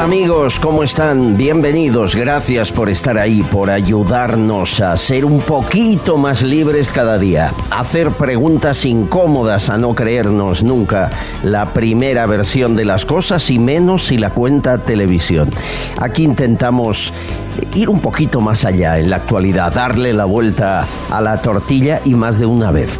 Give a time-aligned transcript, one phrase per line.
[0.00, 0.58] ¿Qué tal amigos?
[0.58, 1.36] ¿Cómo están?
[1.36, 7.52] Bienvenidos, gracias por estar ahí, por ayudarnos a ser un poquito más libres cada día,
[7.70, 11.10] hacer preguntas incómodas, a no creernos nunca
[11.42, 15.50] la primera versión de las cosas y menos si la cuenta televisión.
[16.00, 17.12] Aquí intentamos
[17.74, 22.14] ir un poquito más allá en la actualidad, darle la vuelta a la tortilla y
[22.14, 22.98] más de una vez.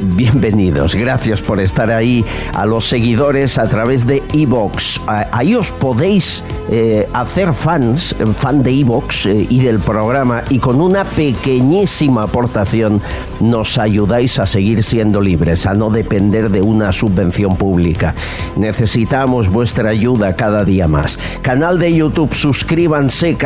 [0.00, 5.00] Bienvenidos, gracias por estar ahí a los seguidores a través de Evox.
[5.06, 10.80] Ahí os podéis eh, hacer fans, fan de Evox eh, y del programa y con
[10.80, 13.00] una pequeñísima aportación
[13.40, 18.14] nos ayudáis a seguir siendo libres, a no depender de una subvención pública.
[18.56, 21.18] Necesitamos vuestra ayuda cada día más.
[21.42, 23.36] Canal de YouTube, suscríbanse,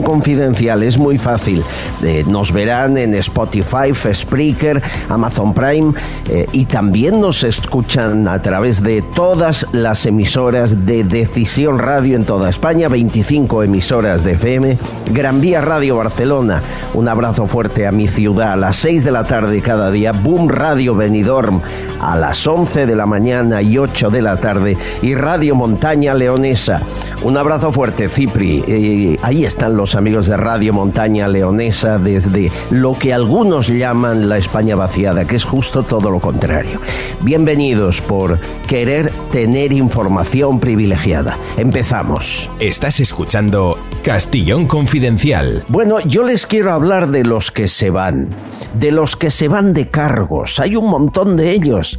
[0.00, 1.62] Confidencial, es muy fácil.
[2.02, 5.92] Eh, nos verán en Spotify, Spreaker, Amazon Prime
[6.28, 12.24] eh, y también nos escuchan a través de todas las emisoras de Decisión Radio en
[12.24, 14.78] toda España, 25 emisoras de FM,
[15.12, 16.62] Gran Vía Radio Barcelona,
[16.94, 20.48] un abrazo fuerte a mi ciudad a las 6 de la tarde cada día, Boom
[20.48, 21.60] Radio Benidorm
[22.00, 26.80] a las 11 de la mañana y 8 de la tarde y Radio Montaña Leonesa.
[27.22, 28.64] Un abrazo fuerte, Cipri.
[28.66, 34.38] Eh, ahí están los amigos de Radio Montaña Leonesa desde lo que algunos llaman la
[34.38, 36.80] España vaciada, que es justo todo lo contrario.
[37.20, 41.38] Bienvenidos por querer tener información privilegiada.
[41.56, 42.50] Empezamos.
[42.60, 45.64] Estás escuchando Castillón Confidencial.
[45.68, 48.28] Bueno, yo les quiero hablar de los que se van,
[48.74, 50.60] de los que se van de cargos.
[50.60, 51.98] Hay un montón de ellos.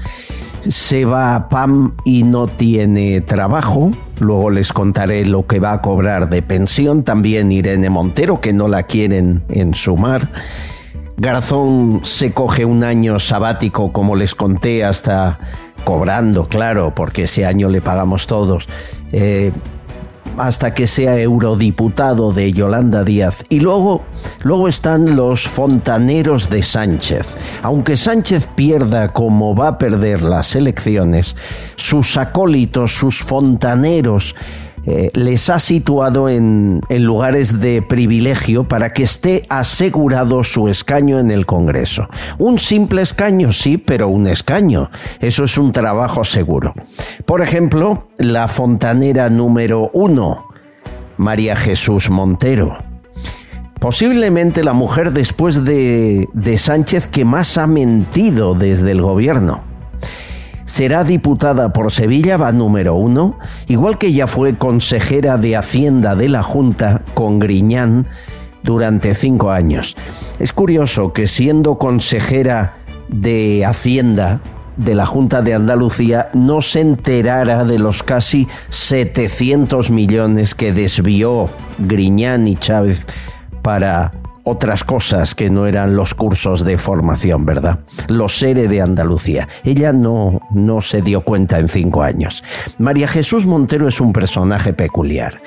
[0.68, 3.92] Se va a PAM y no tiene trabajo.
[4.20, 7.04] Luego les contaré lo que va a cobrar de pensión.
[7.04, 10.30] También Irene Montero, que no la quieren en sumar.
[11.18, 15.40] Garzón se coge un año sabático, como les conté, hasta
[15.84, 18.68] cobrando, claro, porque ese año le pagamos todos.
[19.12, 19.52] Eh,
[20.38, 23.46] hasta que sea eurodiputado de Yolanda Díaz.
[23.50, 24.04] Y luego,
[24.44, 27.28] luego están los fontaneros de Sánchez.
[27.62, 31.36] Aunque Sánchez pierda como va a perder las elecciones,
[31.76, 34.36] sus acólitos, sus fontaneros,
[34.86, 41.20] eh, les ha situado en, en lugares de privilegio para que esté asegurado su escaño
[41.20, 42.10] en el Congreso.
[42.38, 44.90] Un simple escaño, sí, pero un escaño.
[45.20, 46.74] Eso es un trabajo seguro.
[47.26, 50.48] Por ejemplo, la fontanera número uno,
[51.18, 52.78] María Jesús Montero.
[53.80, 59.73] Posiblemente la mujer después de, de Sánchez que más ha mentido desde el gobierno
[60.66, 63.38] será diputada por Sevilla, va número uno,
[63.68, 68.08] igual que ya fue consejera de Hacienda de la Junta con Griñán
[68.64, 69.96] durante cinco años.
[70.40, 72.78] Es curioso que siendo consejera
[73.10, 74.42] de Hacienda
[74.78, 81.50] de la Junta de Andalucía no se enterara de los casi 700 millones que desvió
[81.78, 83.06] Griñán y Chávez
[83.62, 84.12] para
[84.44, 87.80] otras cosas que no eran los cursos de formación, ¿verdad?
[88.08, 89.48] Los SERE de Andalucía.
[89.64, 92.44] Ella no, no se dio cuenta en cinco años.
[92.78, 95.42] María Jesús Montero es un personaje peculiar,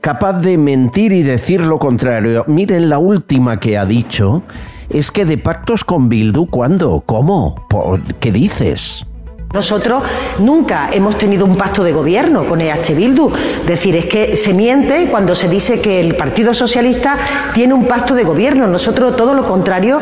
[0.00, 2.44] capaz de mentir y decir lo contrario.
[2.46, 4.42] Miren la última que ha dicho.
[4.90, 7.02] Es que de pactos con Bildu, ¿cuándo?
[7.06, 7.66] ¿Cómo?
[7.70, 9.06] ¿Por ¿Qué dices?
[9.54, 10.02] Nosotros
[10.40, 13.30] nunca hemos tenido un pacto de gobierno con EH Bildu.
[13.60, 17.16] Es decir, es que se miente cuando se dice que el Partido Socialista
[17.54, 18.66] tiene un pacto de gobierno.
[18.66, 20.00] Nosotros todo lo contrario.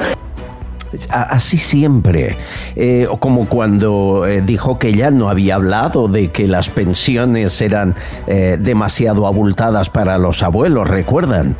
[1.10, 2.38] Así siempre,
[2.76, 7.94] eh, como cuando eh, dijo que ya no había hablado de que las pensiones eran
[8.26, 11.56] eh, demasiado abultadas para los abuelos, ¿recuerdan?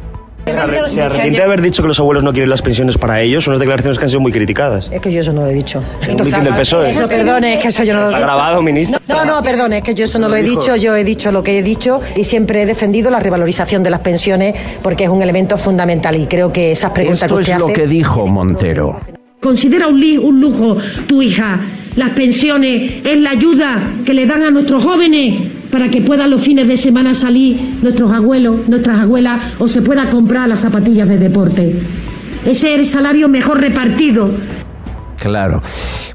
[0.47, 3.21] Se, arre- se arrepiente de haber dicho que los abuelos no quieren las pensiones para
[3.21, 3.45] ellos.
[3.45, 4.91] Son unas declaraciones que han sido muy criticadas.
[4.93, 5.83] Es que yo eso no lo he dicho.
[6.03, 6.91] En un mitin del PSOE.
[6.91, 8.27] Eso, perdone, es que eso yo no lo he Está dicho.
[8.27, 8.99] grabado, ministro.
[9.09, 10.61] No, no, perdone, es que yo eso no lo he Lo dijo.
[10.63, 10.77] dicho.
[10.77, 14.01] Yo he dicho lo que he dicho y siempre he defendido la revalorización de las
[14.01, 17.59] pensiones porque es un elemento fundamental y creo que esas preguntas Esto que es usted
[17.61, 17.75] lo hace...
[17.75, 19.01] que dijo Montero.
[19.41, 21.61] Considera un, un lujo tu hija.
[21.97, 25.35] Las pensiones es la ayuda que le dan a nuestros jóvenes
[25.73, 30.09] para que puedan los fines de semana salir nuestros abuelos, nuestras abuelas o se pueda
[30.11, 31.83] comprar las zapatillas de deporte.
[32.45, 34.31] Ese es el salario mejor repartido
[35.23, 35.63] Claro.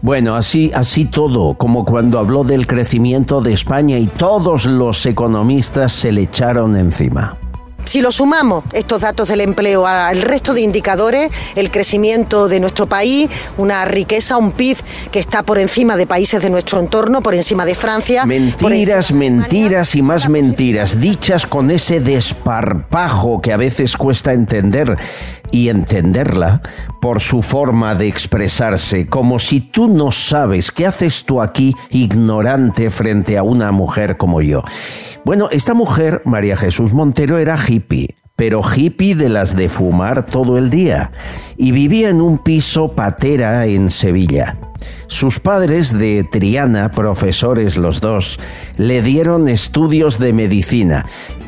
[0.01, 5.94] Bueno, así, así todo, como cuando habló del crecimiento de España y todos los economistas
[5.94, 7.38] se le echaron encima.
[7.88, 12.86] Si lo sumamos, estos datos del empleo, al resto de indicadores, el crecimiento de nuestro
[12.86, 14.78] país, una riqueza, un PIB
[15.10, 18.25] que está por encima de países de nuestro entorno, por encima de Francia.
[18.25, 24.98] Mentiras, mentiras y más mentiras, dichas con ese desparpajo que a veces cuesta entender
[25.52, 26.62] y entenderla
[27.02, 32.90] por su forma de expresarse, como si tú no sabes qué haces tú aquí ignorante
[32.90, 34.64] frente a una mujer como yo.
[35.24, 40.58] Bueno, esta mujer, María Jesús Montero, era hippie, pero hippie de las de fumar todo
[40.58, 41.12] el día,
[41.58, 44.58] y vivía en un piso patera en Sevilla.
[45.08, 48.40] Sus padres de Triana, profesores los dos,
[48.78, 51.06] le dieron estudios de medicina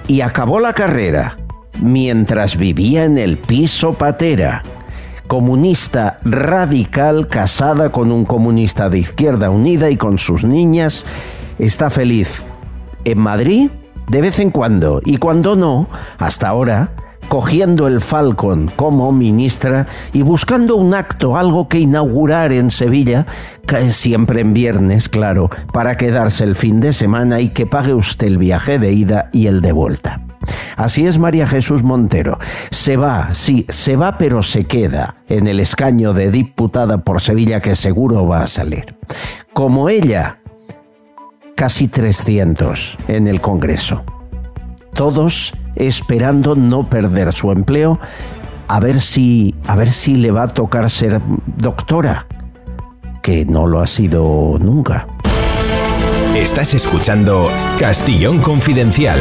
[0.08, 1.38] y acabó la carrera
[1.82, 4.64] mientras vivía en el piso patera.
[5.28, 11.06] Comunista radical, casada con un comunista de Izquierda Unida y con sus niñas,
[11.60, 12.44] está feliz
[13.06, 13.70] en Madrid
[14.08, 15.88] de vez en cuando y cuando no,
[16.18, 16.92] hasta ahora,
[17.30, 23.28] cogiendo el Falcon como ministra y buscando un acto, algo que inaugurar en Sevilla,
[23.68, 28.28] que siempre en viernes, claro, para quedarse el fin de semana y que pague usted
[28.28, 30.29] el viaje de ida y el de vuelta.
[30.76, 32.40] Así es María Jesús Montero.
[32.72, 37.60] Se va, sí, se va, pero se queda en el escaño de diputada por Sevilla
[37.60, 38.96] que seguro va a salir.
[39.54, 40.40] Como ella,
[41.56, 44.04] casi 300 en el Congreso.
[44.94, 48.00] Todos esperando no perder su empleo,
[48.68, 51.22] a ver si a ver si le va a tocar ser
[51.58, 52.28] doctora,
[53.22, 55.08] que no lo ha sido nunca.
[56.36, 59.20] Estás escuchando Castillón Confidencial.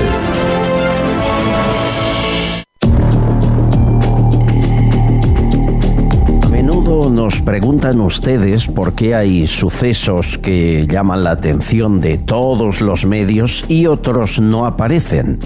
[7.11, 13.65] Nos preguntan ustedes por qué hay sucesos que llaman la atención de todos los medios
[13.69, 15.39] y otros no aparecen.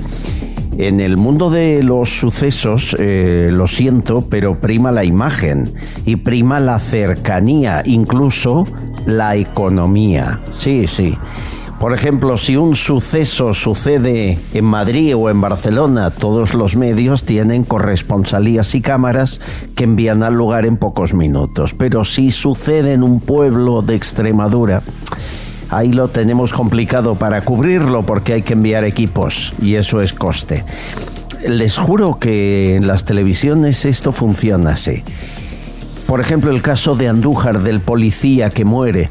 [0.79, 5.73] En el mundo de los sucesos, eh, lo siento, pero prima la imagen
[6.07, 8.65] y prima la cercanía, incluso
[9.07, 10.41] la economía.
[10.57, 11.17] Sí, sí.
[11.83, 17.65] Por ejemplo, si un suceso sucede en Madrid o en Barcelona, todos los medios tienen
[17.65, 19.41] corresponsalías y cámaras
[19.75, 21.75] que envían al lugar en pocos minutos.
[21.75, 24.81] Pero si sucede en un pueblo de Extremadura,
[25.71, 30.65] ahí lo tenemos complicado para cubrirlo porque hay que enviar equipos y eso es coste.
[31.49, 35.03] Les juro que en las televisiones esto funciona así.
[36.07, 39.09] Por ejemplo, el caso de Andújar, del policía que muere.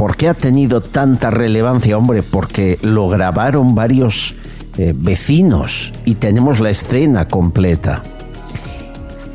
[0.00, 2.22] ¿Por qué ha tenido tanta relevancia, hombre?
[2.22, 4.34] Porque lo grabaron varios
[4.78, 8.02] eh, vecinos y tenemos la escena completa.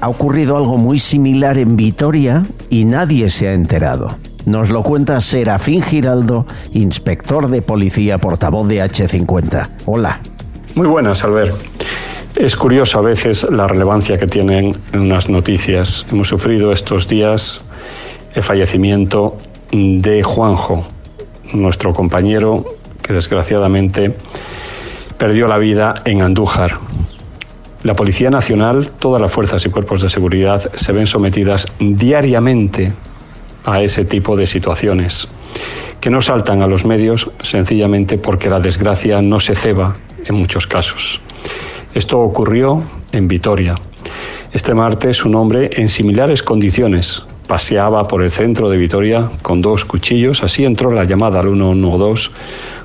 [0.02, 4.18] Ha ocurrido algo muy similar en Vitoria y nadie se ha enterado.
[4.48, 9.70] Nos lo cuenta Serafín Giraldo, inspector de policía, portavoz de H50.
[9.86, 10.20] Hola.
[10.74, 11.58] Muy buenas, Albert.
[12.36, 16.08] Es curioso a veces la relevancia que tienen unas noticias.
[16.12, 17.64] Hemos sufrido estos días
[18.34, 19.38] el fallecimiento
[19.72, 20.86] de Juanjo,
[21.54, 22.66] nuestro compañero
[23.02, 24.16] que desgraciadamente
[25.18, 26.80] perdió la vida en Andújar.
[27.84, 32.94] La Policía Nacional, todas las fuerzas y cuerpos de seguridad se ven sometidas diariamente
[33.64, 35.28] a ese tipo de situaciones,
[36.00, 39.96] que no saltan a los medios sencillamente porque la desgracia no se ceba
[40.26, 41.22] en muchos casos.
[41.94, 43.76] Esto ocurrió en Vitoria.
[44.52, 49.86] Este martes un hombre en similares condiciones paseaba por el centro de Vitoria con dos
[49.86, 52.32] cuchillos, así entró la llamada al 112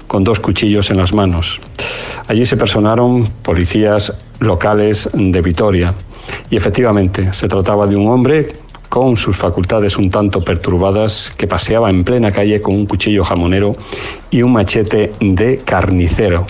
[0.06, 1.60] con dos cuchillos en las manos.
[2.26, 5.94] Allí se personaron policías locales de Vitoria
[6.50, 8.52] y efectivamente se trataba de un hombre
[8.88, 13.74] con sus facultades un tanto perturbadas que paseaba en plena calle con un cuchillo jamonero
[14.30, 16.46] y un machete de carnicero.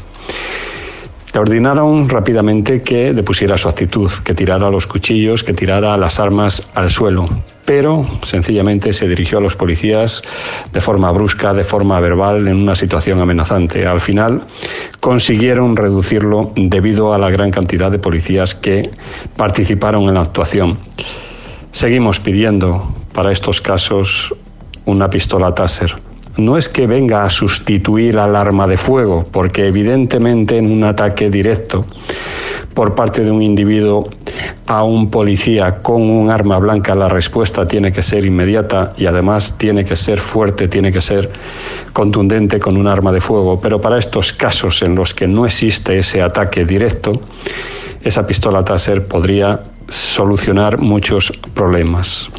[1.32, 6.66] Le ordenaron rápidamente que depusiera su actitud, que tirara los cuchillos, que tirara las armas
[6.75, 7.26] al suelo.
[7.64, 10.22] Pero sencillamente se dirigió a los policías
[10.72, 13.87] de forma brusca, de forma verbal, en una situación amenazante.
[13.87, 14.42] Al final
[14.99, 18.90] consiguieron reducirlo debido a la gran cantidad de policías que
[19.37, 20.80] participaron en la actuación.
[21.70, 24.34] Seguimos pidiendo para estos casos
[24.84, 30.58] una pistola Taser no es que venga a sustituir al arma de fuego, porque evidentemente
[30.58, 31.84] en un ataque directo
[32.75, 34.08] por parte de un individuo
[34.66, 39.54] a un policía con un arma blanca, la respuesta tiene que ser inmediata y además
[39.58, 41.30] tiene que ser fuerte, tiene que ser
[41.92, 43.60] contundente con un arma de fuego.
[43.60, 47.20] Pero para estos casos en los que no existe ese ataque directo,
[48.02, 52.30] esa pistola Taser podría solucionar muchos problemas.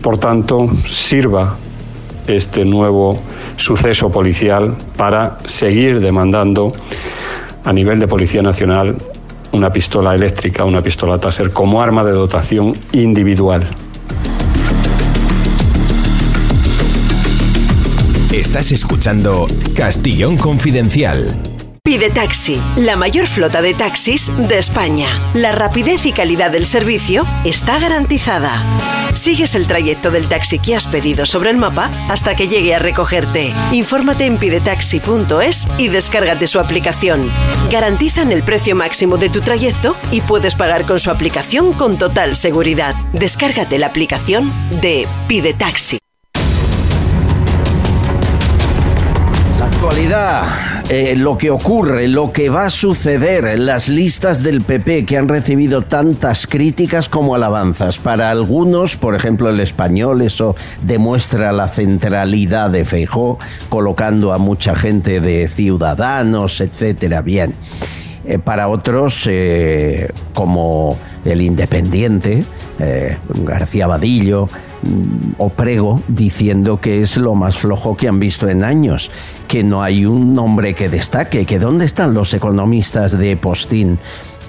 [0.00, 1.56] Por tanto, sirva
[2.26, 3.16] este nuevo
[3.56, 6.72] suceso policial para seguir demandando
[7.64, 8.96] a nivel de Policía Nacional
[9.52, 13.68] una pistola eléctrica, una pistola Taser como arma de dotación individual.
[18.32, 21.36] Estás escuchando Castillón Confidencial.
[21.86, 25.06] Pide Taxi, la mayor flota de taxis de España.
[25.34, 28.64] La rapidez y calidad del servicio está garantizada.
[29.14, 32.78] Sigues el trayecto del taxi que has pedido sobre el mapa hasta que llegue a
[32.78, 33.52] recogerte.
[33.72, 37.30] Infórmate en pidetaxi.es y descárgate su aplicación.
[37.70, 42.34] Garantizan el precio máximo de tu trayecto y puedes pagar con su aplicación con total
[42.36, 42.94] seguridad.
[43.12, 44.50] Descárgate la aplicación
[44.80, 45.98] de Pide Taxi.
[49.94, 55.06] Actualidad, eh, lo que ocurre, lo que va a suceder en las listas del PP
[55.06, 57.98] que han recibido tantas críticas como alabanzas.
[57.98, 64.74] Para algunos, por ejemplo el español, eso demuestra la centralidad de Feijó, colocando a mucha
[64.74, 67.22] gente de ciudadanos, etcétera.
[67.22, 67.54] Bien.
[68.24, 72.42] Eh, para otros, eh, como el Independiente,
[72.80, 74.48] eh, García Vadillo
[75.38, 79.10] o Prego, diciendo que es lo más flojo que han visto en años,
[79.48, 83.98] que no hay un nombre que destaque, que dónde están los economistas de Postín,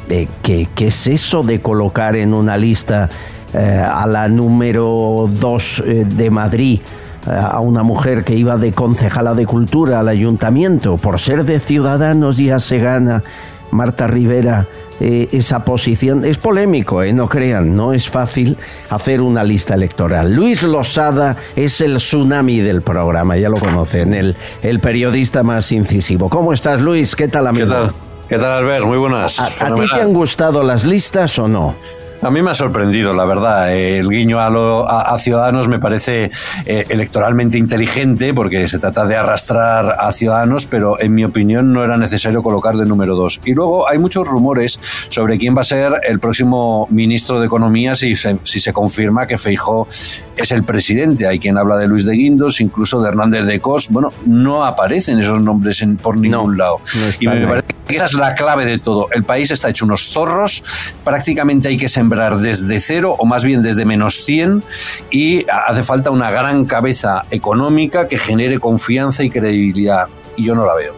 [0.07, 3.09] Eh, ¿qué, qué es eso de colocar en una lista
[3.53, 6.79] eh, a la número 2 de Madrid?
[7.25, 11.59] eh, a una mujer que iba de concejala de cultura al ayuntamiento por ser de
[11.59, 13.23] Ciudadanos ya se gana
[13.71, 14.67] Marta Rivera
[14.99, 16.25] eh, esa posición.
[16.25, 18.57] Es polémico, eh, no crean, no es fácil
[18.89, 20.33] hacer una lista electoral.
[20.33, 26.29] Luis Losada es el tsunami del programa, ya lo conocen, el, el periodista más incisivo.
[26.29, 27.15] ¿Cómo estás, Luis?
[27.15, 27.65] ¿Qué tal, amigo?
[27.67, 27.93] ¿Qué tal?
[28.29, 28.85] ¿Qué tal, Albert?
[28.85, 29.39] Muy buenas.
[29.39, 31.75] ¿A, a ti te han gustado las listas o no?
[32.25, 33.71] A mí me ha sorprendido, la verdad.
[33.71, 36.31] El guiño a, lo- a- a Ciudadanos me parece
[36.65, 41.83] eh, electoralmente inteligente porque se trata de arrastrar a Ciudadanos, pero en mi opinión no
[41.83, 43.39] era necesario colocar de número dos.
[43.45, 44.79] Y luego hay muchos rumores
[45.09, 49.27] sobre quién va a ser el próximo ministro de Economía si se, si se confirma
[49.27, 49.87] que Feijó
[50.35, 51.27] es el presidente.
[51.27, 53.89] Hay quien habla de Luis de Guindos, incluso de Hernández de Cos.
[53.89, 56.79] Bueno, no aparecen esos nombres en- por ningún lado.
[56.95, 59.09] no y me parece que esa es la clave de todo.
[59.11, 60.63] El país está hecho unos zorros,
[61.03, 64.63] prácticamente hay que sembrar desde cero o más bien desde menos 100
[65.11, 70.07] y hace falta una gran cabeza económica que genere confianza y credibilidad.
[70.35, 70.95] Y yo no la veo.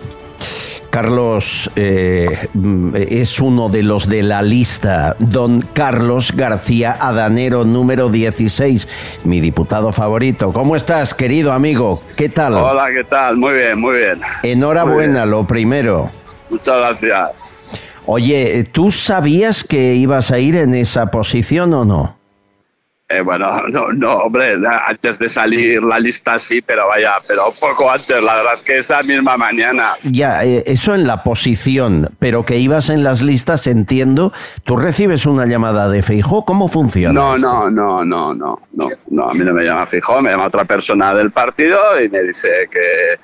[0.89, 8.09] Carlos eh, mm, es uno de los de la lista, don Carlos García Adanero, número
[8.09, 8.87] 16,
[9.23, 10.51] mi diputado favorito.
[10.51, 12.01] ¿Cómo estás, querido amigo?
[12.15, 12.55] ¿Qué tal?
[12.55, 13.37] Hola, ¿qué tal?
[13.37, 14.19] Muy bien, muy bien.
[14.43, 16.09] Enhorabuena, lo primero.
[16.49, 17.57] Muchas gracias.
[18.09, 22.17] Oye, ¿tú sabías que ibas a ir en esa posición o no?
[23.09, 24.55] Eh, bueno, no, no, hombre,
[24.87, 28.77] antes de salir la lista sí, pero vaya, pero poco antes, la verdad es que
[28.77, 29.91] esa misma mañana.
[30.03, 34.31] Ya, eh, eso en la posición, pero que ibas en las listas, entiendo.
[34.63, 36.45] ¿Tú recibes una llamada de Feijó?
[36.45, 37.13] ¿Cómo funciona?
[37.13, 37.69] No, esto?
[37.69, 40.63] no, no, no, no, no, no, a mí no me llama fijo, me llama otra
[40.63, 43.19] persona del partido y me dice que,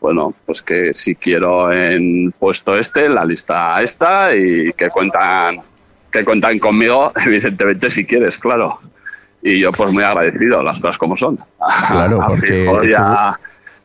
[0.00, 5.60] bueno, pues que si quiero en puesto este, la lista esta y que cuentan,
[6.10, 8.78] que cuentan conmigo, evidentemente si quieres, claro.
[9.42, 11.38] Y yo pues muy agradecido, las cosas como son.
[11.88, 12.70] Claro, A porque tú-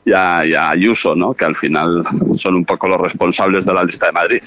[0.06, 1.34] y a- y a Ayuso, ¿no?
[1.34, 2.04] Que al final
[2.36, 4.42] son un poco los responsables de la lista de Madrid.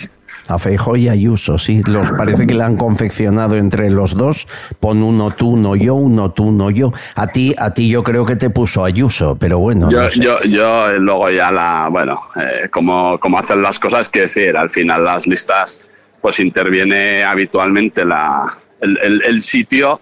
[0.48, 1.82] A Feijó y Ayuso, sí.
[1.86, 4.46] Los parece que la han confeccionado entre los dos.
[4.80, 6.92] Pon uno tú, uno yo, uno tú, uno yo.
[7.14, 9.90] A ti, a ti yo creo que te puso Ayuso, pero bueno.
[9.90, 10.20] yo, no sé.
[10.22, 14.56] yo, yo eh, luego ya la, bueno, eh, como, como hacen las cosas, que decir,
[14.56, 15.80] al final las listas,
[16.20, 20.00] pues interviene habitualmente la, el, el- el sitio,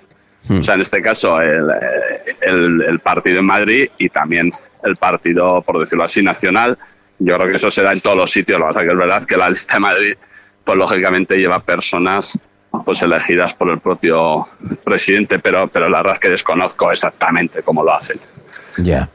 [0.51, 1.71] o sea, en este caso el,
[2.41, 6.79] el, el partido en Madrid y también el partido, por decirlo así, nacional.
[7.19, 8.93] Yo creo que eso se da en todos los sitios, lo que pasa es que
[8.93, 10.15] es verdad que la lista de Madrid
[10.65, 12.39] pues lógicamente lleva personas
[12.85, 14.49] pues elegidas por el propio
[14.83, 18.19] presidente, pero, pero la verdad es que desconozco exactamente cómo lo hacen.
[18.79, 19.09] Ya.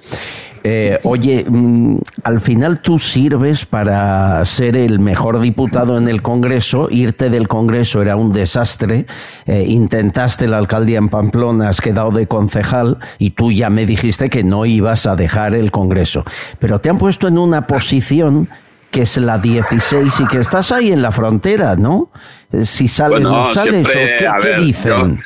[0.63, 6.87] Eh, oye, mm, al final tú sirves para ser el mejor diputado en el Congreso.
[6.91, 9.05] Irte del Congreso era un desastre.
[9.45, 14.29] Eh, intentaste la alcaldía en Pamplona, has quedado de concejal y tú ya me dijiste
[14.29, 16.25] que no ibas a dejar el Congreso.
[16.59, 18.49] Pero te han puesto en una posición
[18.91, 22.09] que es la 16 y que estás ahí en la frontera, ¿no?
[22.51, 25.19] Eh, si sales, no sales, ¿o qué, dicen?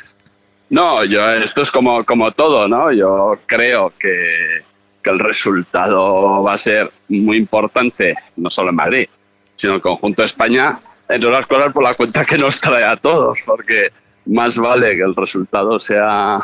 [0.68, 2.92] no, yo, esto es como, como todo, ¿no?
[2.92, 4.62] Yo creo que
[5.04, 9.08] que el resultado va a ser muy importante, no solo en Madrid,
[9.54, 12.84] sino en el conjunto de España, entre otras cosas por la cuenta que nos trae
[12.84, 13.92] a todos, porque
[14.26, 16.40] más vale que el resultado sea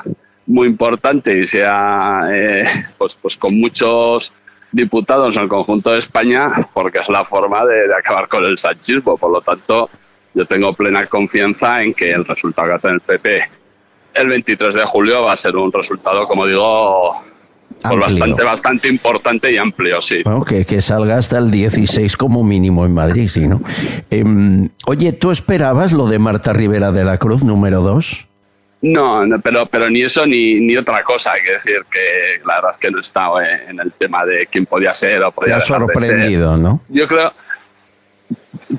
[0.47, 2.65] muy importante y sea eh,
[2.99, 4.33] pues, pues con muchos
[4.73, 8.59] diputados en el conjunto de España, porque es la forma de, de, acabar con el
[8.59, 9.17] sanchismo.
[9.17, 9.89] Por lo tanto,
[10.35, 13.49] yo tengo plena confianza en que el resultado que hace el PP
[14.15, 17.23] el 23 de julio va a ser un resultado, como digo,
[17.83, 20.23] pues bastante, bastante importante y amplio, sí.
[20.47, 23.61] que, salga hasta el 16 como mínimo en Madrid, sí, ¿no?
[24.11, 28.27] Em, oye, ¿tú esperabas lo de Marta Rivera de la Cruz, número 2?
[28.83, 31.33] No, pero, pero ni eso ni, ni otra cosa.
[31.33, 34.47] Hay que decir que la verdad es que no he estado en el tema de
[34.47, 36.81] quién podía ser o podía Te ha sorprendido, ¿no?
[36.89, 37.31] Yo creo,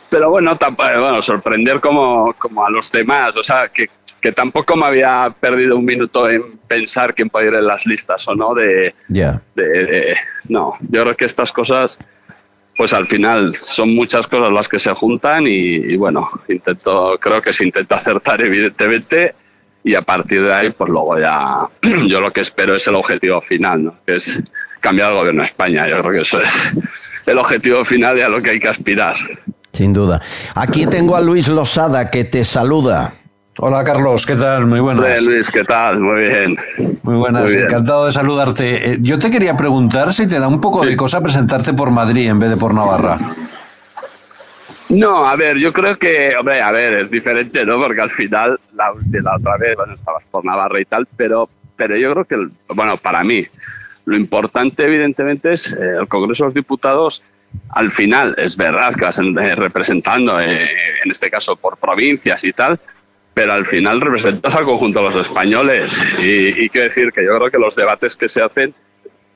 [0.10, 3.90] pero bueno, bueno, sorprender como, como a los demás, o sea, que,
[4.22, 8.28] que tampoco me había perdido un minuto en pensar quién puede ir en las listas
[8.28, 10.16] o no de, de,
[10.48, 12.00] no yo creo que estas cosas
[12.78, 17.52] pues al final son muchas cosas las que se juntan y, bueno intento creo que
[17.52, 19.36] se intenta acertar evidentemente
[19.84, 21.68] y a partir de ahí pues luego ya
[22.08, 23.96] yo lo que espero es el objetivo final ¿no?
[24.06, 24.42] que es
[24.80, 28.30] cambiar el gobierno de España yo creo que eso es el objetivo final y a
[28.30, 29.16] lo que hay que aspirar.
[29.72, 30.22] Sin duda.
[30.56, 33.14] Aquí tengo a Luis Losada que te saluda
[33.58, 34.66] Hola Carlos, ¿qué tal?
[34.66, 35.24] Muy buenas.
[35.24, 36.00] Luis, ¿qué tal?
[36.00, 36.58] Muy bien.
[37.04, 38.94] Muy buenas, encantado de saludarte.
[38.94, 42.30] Eh, yo te quería preguntar si te da un poco de cosa presentarte por Madrid
[42.30, 43.20] en vez de por Navarra.
[44.88, 47.78] No, a ver, yo creo que, hombre, a ver, es diferente, ¿no?
[47.78, 51.98] Porque al final, la, la otra vez, bueno, estabas por Navarra y tal, pero, pero
[51.98, 52.38] yo creo que,
[52.74, 53.46] bueno, para mí,
[54.06, 57.22] lo importante, evidentemente, es eh, el Congreso de los Diputados
[57.72, 60.68] al final es verdad que vas eh, representando, en
[61.04, 62.80] este caso por provincias y tal,
[63.34, 65.92] pero al final representas al conjunto de los españoles.
[66.20, 68.74] Y, quiero decir que yo creo que los debates que se hacen,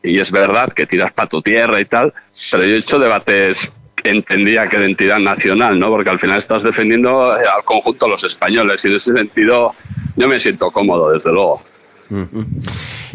[0.03, 2.13] y es verdad que tiras para tu tierra y tal,
[2.51, 3.71] pero yo he hecho debates
[4.03, 5.89] entendía que de entidad nacional, ¿no?
[5.89, 9.73] Porque al final estás defendiendo al conjunto de los españoles y en ese sentido
[10.15, 11.63] yo me siento cómodo, desde luego.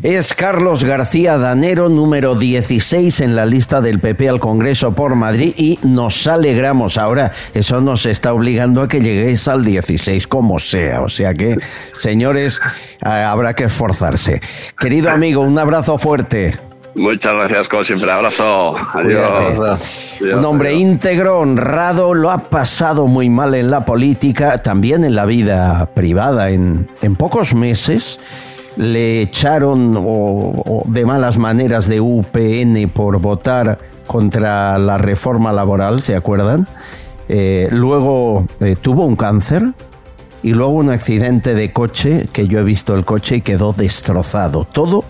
[0.03, 5.55] Es Carlos García Danero, número 16 en la lista del PP al Congreso por Madrid
[5.57, 7.33] y nos alegramos ahora.
[7.55, 11.03] Eso nos está obligando a que lleguéis al 16 como sea.
[11.03, 11.59] O sea que,
[11.93, 12.61] señores,
[13.01, 14.41] habrá que esforzarse.
[14.79, 16.59] Querido amigo, un abrazo fuerte.
[16.97, 18.11] Muchas gracias, como siempre.
[18.11, 18.77] Abrazo.
[18.77, 20.19] Adiós.
[20.21, 25.25] Un hombre íntegro, honrado, lo ha pasado muy mal en la política, también en la
[25.25, 26.51] vida privada.
[26.51, 28.19] En, en pocos meses
[28.77, 29.95] le echaron
[30.87, 36.67] de malas maneras de UPN por votar contra la reforma laboral, ¿se acuerdan?
[37.29, 39.65] Eh, luego eh, tuvo un cáncer
[40.43, 44.65] y luego un accidente de coche, que yo he visto el coche y quedó destrozado.
[44.65, 45.05] Todo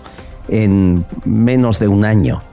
[0.49, 2.43] en menos de un año.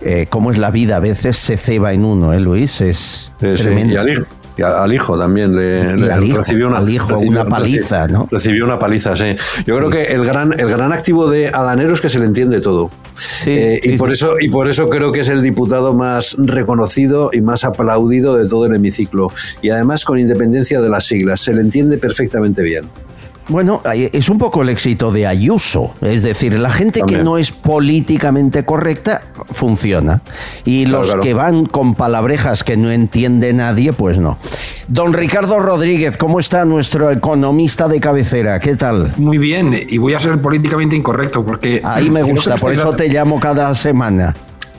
[0.00, 2.80] Eh, cómo es la vida, a veces se ceba en uno, ¿eh, Luis?
[2.80, 4.24] Es, tremendo al hijo
[5.18, 5.96] también le,
[6.32, 8.28] recibió una, una paliza, ¿no?
[8.30, 9.36] Recibió una paliza, sí.
[9.64, 12.60] Yo creo que el gran, el gran activo de Adanero es que se le entiende
[12.60, 12.90] todo.
[13.46, 17.40] Eh, y, por Eso, y por eso creo que es el diputado más reconocido y
[17.40, 19.28] más aplaudido de todo el hemiciclo.
[19.62, 22.84] Y además con independencia de las siglas, se le entiende perfectamente bien.
[23.50, 25.92] Bueno, es un poco el éxito de Ayuso.
[26.00, 30.22] Es decir, la gente que no es políticamente correcta funciona.
[30.64, 34.38] Y los que van con palabrejas que no entiende nadie, pues no.
[34.86, 38.60] Don Ricardo Rodríguez, ¿cómo está nuestro economista de cabecera?
[38.60, 39.14] ¿Qué tal?
[39.16, 41.80] Muy bien, y voy a ser políticamente incorrecto porque...
[41.84, 44.34] Ahí me gusta, por eso te llamo cada semana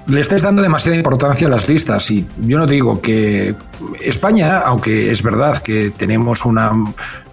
[0.07, 3.55] le estáis dando demasiada importancia a las listas y yo no digo que
[4.01, 6.71] España, aunque es verdad que tenemos una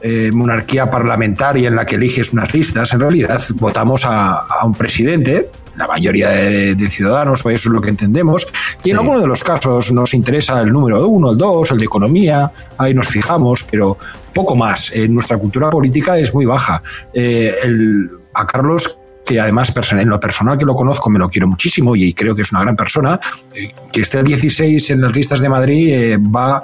[0.00, 5.50] eh, monarquía parlamentaria en la que eliges unas listas, en realidad votamos a, un presidente,
[5.76, 8.46] la mayoría de, ciudadanos, o eso es lo que entendemos,
[8.82, 11.84] y en algunos de los casos nos interesa el número uno, el dos, el de
[11.84, 13.96] economía, ahí nos fijamos, pero
[14.34, 14.94] poco más.
[14.94, 16.82] En nuestra cultura política es muy baja.
[17.12, 18.97] Eh, el, a Carlos
[19.28, 22.42] que además en lo personal que lo conozco me lo quiero muchísimo y creo que
[22.42, 23.20] es una gran persona,
[23.54, 26.62] eh, que esté el 16 en las listas de Madrid eh, va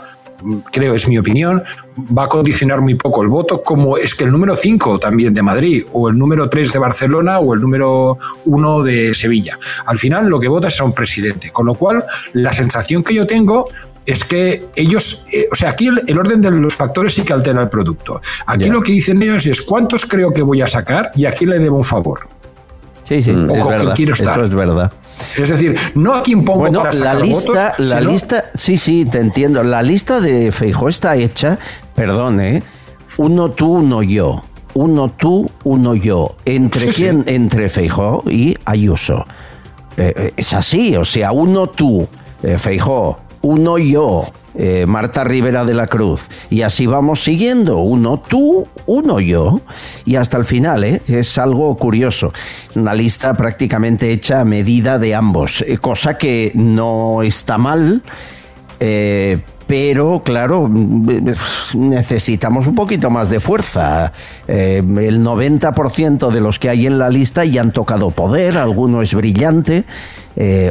[0.72, 1.62] creo, es mi opinión,
[2.16, 5.42] va a condicionar muy poco el voto, como es que el número 5 también de
[5.42, 9.58] Madrid, o el número 3 de Barcelona, o el número 1 de Sevilla.
[9.86, 13.14] Al final lo que vota es a un presidente, con lo cual la sensación que
[13.14, 13.68] yo tengo
[14.06, 17.62] es que ellos, eh, o sea, aquí el, orden de los factores sí que altera
[17.62, 18.20] el producto.
[18.46, 21.50] Aquí lo que dicen ellos es cuántos creo que voy a sacar y a quién
[21.50, 22.28] le debo un favor.
[23.04, 24.32] Sí, sí, o es verdad, quién quiero estar.
[24.38, 24.92] Eso es verdad.
[25.36, 28.76] Es decir, no a quién pongo Bueno, para la lista, votos, la sino- lista, sí,
[28.78, 29.62] sí, te entiendo.
[29.62, 31.58] La lista de Feijó está hecha,
[31.94, 32.62] perdón, ¿eh?
[33.18, 34.42] Uno tú, uno yo.
[34.72, 36.34] Uno tú, uno yo.
[36.44, 37.02] ¿Entre Sí, sí.
[37.02, 37.24] quién?
[37.26, 39.24] Entre Feijó y Ayuso.
[39.96, 42.08] Eh, eh, es así, o sea, uno tú,
[42.42, 46.28] eh, Feijó, uno yo, eh, Marta Rivera de la Cruz.
[46.48, 49.60] Y así vamos siguiendo, uno tú, uno yo,
[50.06, 51.02] y hasta el final, ¿eh?
[51.06, 52.32] es algo curioso.
[52.74, 58.02] Una lista prácticamente hecha a medida de ambos, eh, cosa que no está mal.
[58.80, 61.30] eh, pero claro, mm,
[61.74, 64.12] necesitamos un poquito más de fuerza.
[64.46, 69.00] Eh, el 90% de los que hay en la lista ya han tocado poder, alguno
[69.00, 69.84] es brillante,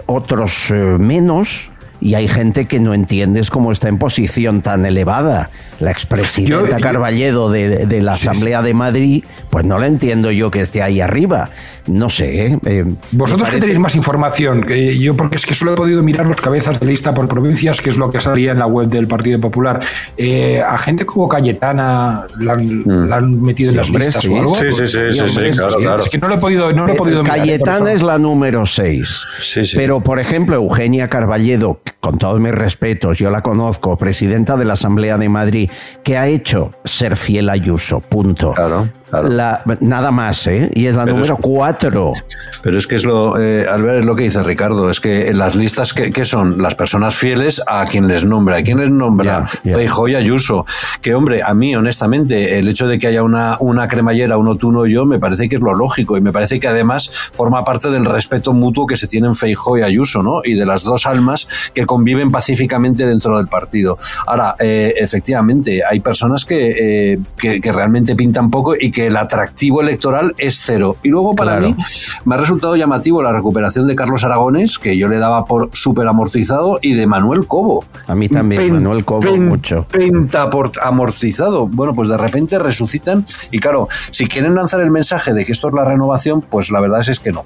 [0.06, 1.73] otros menos.
[2.06, 5.50] Y hay gente que no entiendes cómo está en posición tan elevada.
[5.80, 8.28] La expresidenta Yo- Carballedo de, de la Sí, sí.
[8.28, 11.50] Asamblea de Madrid, pues no la entiendo yo que esté ahí arriba.
[11.88, 12.48] No sé.
[12.48, 12.60] ¿eh?
[12.66, 16.26] Eh, Vosotros que tenéis más información, que yo porque es que solo he podido mirar
[16.26, 19.08] los cabezas de lista por provincias, que es lo que salía en la web del
[19.08, 19.80] Partido Popular.
[20.18, 24.30] Eh, ¿A gente como Cayetana la han, la han metido en las hombre, listas sí.
[24.30, 24.56] o algo?
[24.56, 26.00] Sí, sí, sí, sí, hombre, sí, claro, es que- claro.
[26.02, 27.96] Es que no lo he podido, no lo he Eh, podido mirar, por Cayetana eso.
[27.96, 29.26] es la número 6.
[29.40, 29.78] Sí, sí.
[29.78, 34.74] Pero, por ejemplo, Eugenia Carballedo, con todos mis respetos, yo la conozco, presidenta de la
[34.74, 35.72] Asamblea de Madrid,
[36.04, 38.54] que ha hecho ser fiel a Ayuso, punto.
[38.54, 38.90] Claro,
[39.22, 39.30] claro.
[39.30, 40.70] La- nada más, ¿eh?
[40.74, 42.14] Y es la Pero número es- 4.
[42.62, 45.38] Pero es que es lo, eh, Albert, es lo que dice Ricardo, es que en
[45.38, 48.90] las listas que, que son las personas fieles a quien les nombra, a quien les
[48.90, 49.74] nombra ya.
[49.74, 50.66] Feijóo y Ayuso.
[51.02, 54.70] Que hombre, a mí honestamente, el hecho de que haya una, una cremallera, uno tú,
[54.70, 57.90] uno yo, me parece que es lo lógico y me parece que además forma parte
[57.90, 60.42] del respeto mutuo que se tienen Feijóo y Ayuso, ¿no?
[60.44, 63.98] Y de las dos almas que conviven pacíficamente dentro del partido.
[64.26, 69.18] Ahora, eh, efectivamente, hay personas que, eh, que, que realmente pintan poco y que el
[69.18, 70.98] atractivo electoral es cero.
[71.04, 71.70] Y luego para Claro.
[71.70, 71.78] mí
[72.26, 76.08] me ha resultado llamativo la recuperación de Carlos Aragones, que yo le daba por súper
[76.08, 77.86] amortizado, y de Manuel Cobo.
[78.08, 79.86] A mí también, Pen- Manuel Cobo, pen- mucho.
[79.92, 81.68] Penta por- amortizado.
[81.68, 83.26] Bueno, pues de repente resucitan.
[83.52, 86.80] Y claro, si quieren lanzar el mensaje de que esto es la renovación, pues la
[86.82, 87.44] verdad es que no.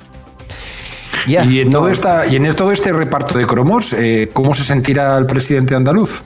[1.27, 4.53] Ya, Y en, no, todo esta, y en todo este reparto de cromos, eh, ¿cómo
[4.53, 6.23] se sentirá el presidente andaluz?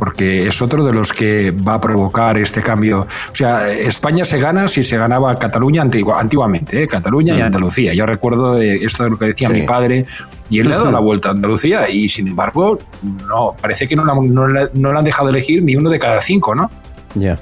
[0.00, 3.02] Porque es otro de los que va a provocar este cambio.
[3.30, 6.88] O sea, España se gana si se ganaba Cataluña antigua- antiguamente, ¿eh?
[6.88, 7.94] Cataluña y Andalucía.
[7.94, 9.54] Yo recuerdo eh, esto de lo que decía Sí.
[9.54, 10.06] mi padre,
[10.48, 12.78] y él le ha dado la vuelta a Andalucía, y sin embargo,
[13.28, 15.98] no, parece que no, la- no le- no le han dejado elegir ni uno de
[16.00, 16.68] cada cinco, ¿no?
[17.14, 17.38] ya.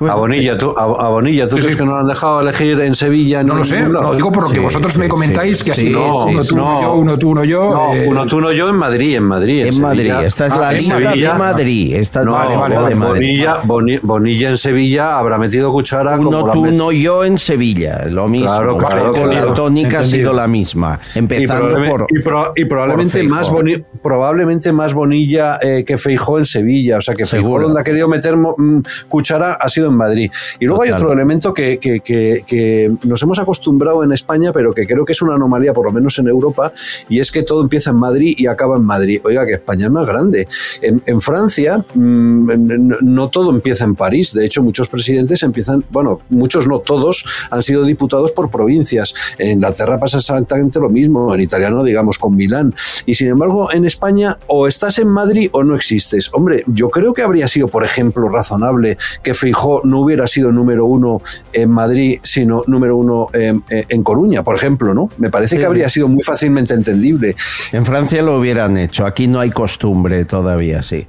[0.00, 1.80] A Bonilla, ¿tú, a, Bonilla, ¿tú Sí, crees sí.
[1.80, 3.42] que no lo han dejado elegir en Sevilla?
[3.42, 5.64] No ni lo en sé, lo digo por lo que Sí, vosotros me comentáis, sí,
[5.64, 6.80] que así, sí, no, sí, uno tú, uno no.
[6.82, 7.70] yo, uno tú, uno yo.
[7.70, 9.66] No, eh, uno tú, uno yo en Madrid, en Madrid.
[9.66, 11.94] En Madrid, Sevilla- esta es Ah, la en lista Sevilla- de Madrid.
[11.96, 12.94] Esta es No, la vale, lista vale, de vale.
[12.96, 13.26] Madrid.
[13.28, 17.24] Bonilla, Boni- Bonilla en Sevilla habrá metido cuchara como Uno la tú, met- no yo
[17.24, 18.46] en Sevilla, lo mismo.
[18.48, 19.32] Claro, claro, claro.
[19.32, 20.98] La tónica ha sido la misma.
[21.14, 22.06] y, Empezando probable- por.
[22.10, 26.98] y pro- y probablemente por más boni- probablemente más Bonilla eh, que Feijó en Sevilla
[26.98, 30.30] o sea que Feijó donde ha querido meter mm, cuchara ha sido en Madrid.
[30.60, 34.72] Y luego hay otro elemento que, que- que- que nos hemos acostumbrado en España pero
[34.72, 36.72] que creo que es una anomalía por lo menos en Europa
[37.08, 39.20] y es que todo empieza en Madrid y acaba en Madrid.
[39.24, 40.46] Oiga que España es más grande.
[40.82, 42.50] En, en Francia mm,
[43.02, 44.32] no todo empieza en París.
[44.32, 49.14] De hecho muchos presidentes empiezan bueno muchos no todos han sido diputados por provincias.
[49.38, 52.74] En Inglaterra pasa exactamente lo mismo en italiano digamos con Milán.
[53.06, 56.30] Y sin embargo en España o estás en Madrid o no existes.
[56.32, 59.34] Hombre yo creo que habría sido por ejemplo razonable que
[59.84, 61.20] No hubiera sido número uno
[61.52, 65.88] en Madrid sino número uno en, en Coruña por ejemplo no me parece que habría
[65.88, 67.34] sido muy fácilmente entendible
[67.72, 71.06] En Francia lo hubieran hecho, aquí no hay costumbre todavía, sí.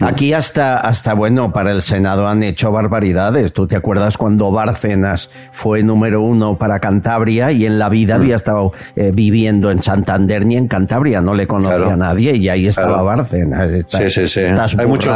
[0.00, 3.52] Aquí hasta, hasta bueno, para el Senado han hecho barbaridades.
[3.52, 8.36] ¿Tú te acuerdas cuando Bárcenas fue número uno para Cantabria y en la vida había
[8.36, 11.20] estado eh, viviendo en Santander ni en Cantabria?
[11.20, 11.90] No le conocía Claro.
[11.92, 13.04] a nadie y ahí estaba Claro.
[13.04, 13.70] Bárcenas.
[13.88, 15.12] Sí sí sí hay mucho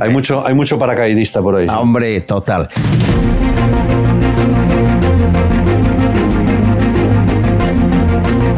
[0.00, 1.66] hay mucho hay mucho paracaidista por ahí
[2.20, 2.68] total.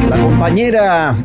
[0.08, 1.16] La compañera,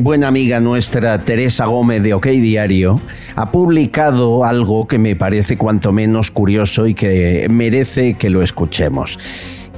[0.00, 3.00] buena amiga nuestra, Teresa Gómez de OK Diario,
[3.36, 9.18] ha publicado algo que me parece cuanto menos curioso y que merece que lo escuchemos.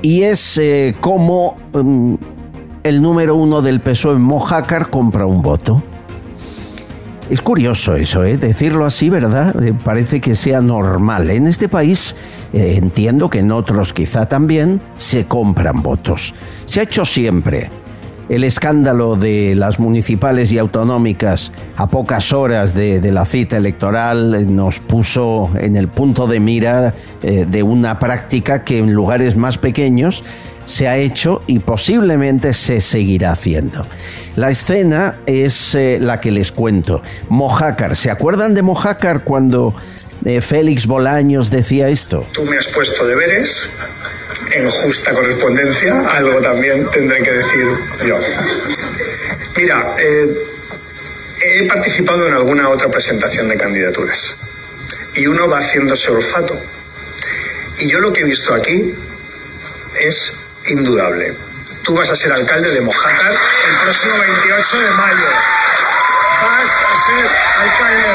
[0.03, 2.15] Y es eh, cómo mm,
[2.83, 5.83] el número uno del PSOE en Mojácar compra un voto.
[7.31, 8.37] Es curioso eso, ¿eh?
[8.37, 9.55] decirlo así, ¿verdad?
[9.63, 11.31] Eh, parece que sea normal.
[11.31, 12.17] En este país,
[12.53, 16.35] eh, entiendo que en otros quizá también, se compran votos.
[16.65, 17.71] Se ha hecho siempre.
[18.29, 24.47] El escándalo de las municipales y autonómicas a pocas horas de, la cita electoral eh,
[24.47, 30.25] nos puso en el punto de mira de una práctica que en lugares más pequeños
[30.66, 33.87] se ha hecho y posiblemente se seguirá haciendo.
[34.37, 37.03] La escena es eh, la que les cuento.
[37.29, 39.75] Mojácar, ¿se acuerdan de Mojácar cuando
[40.25, 42.27] eh, Félix Bolaños decía esto?
[42.33, 43.68] Tú me has puesto deberes
[44.55, 47.66] en justa correspondencia, algo también tendré que decir
[48.07, 48.18] yo.
[49.57, 50.35] Mira, eh,
[51.44, 54.37] he participado en alguna otra presentación de candidaturas
[55.16, 56.55] y uno va haciéndose olfato.
[57.81, 58.94] Y yo lo que he visto aquí
[60.01, 60.33] es
[60.70, 61.33] indudable.
[61.85, 65.29] Tú vas a ser alcalde de Mojácar el próximo 28 de mayo.
[66.42, 67.27] Vas a ser
[67.61, 68.09] alcalde.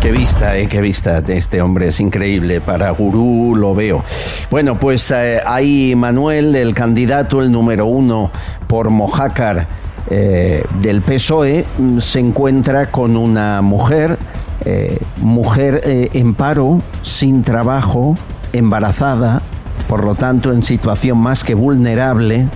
[0.00, 2.60] Qué vista, eh, qué vista de este hombre, es increíble.
[2.60, 4.04] Para Gurú lo veo.
[4.50, 8.32] Bueno, pues eh, ahí Manuel, el candidato, el número uno
[8.66, 9.66] por Mojácar
[10.08, 14.18] eh, del PSOE, mm, se encuentra con una mujer,
[14.64, 18.16] eh, mujer eh, en paro, sin trabajo,
[18.52, 19.42] embarazada,
[19.90, 22.46] por lo tanto en situación más que vulnerable,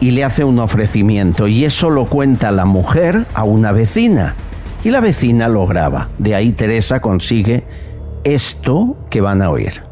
[0.00, 1.46] y le hace un ofrecimiento.
[1.46, 4.34] Y eso lo cuenta la mujer a una vecina.
[4.82, 6.08] Y la vecina lo graba.
[6.18, 7.62] De ahí Teresa consigue
[8.24, 9.84] esto que van a oír.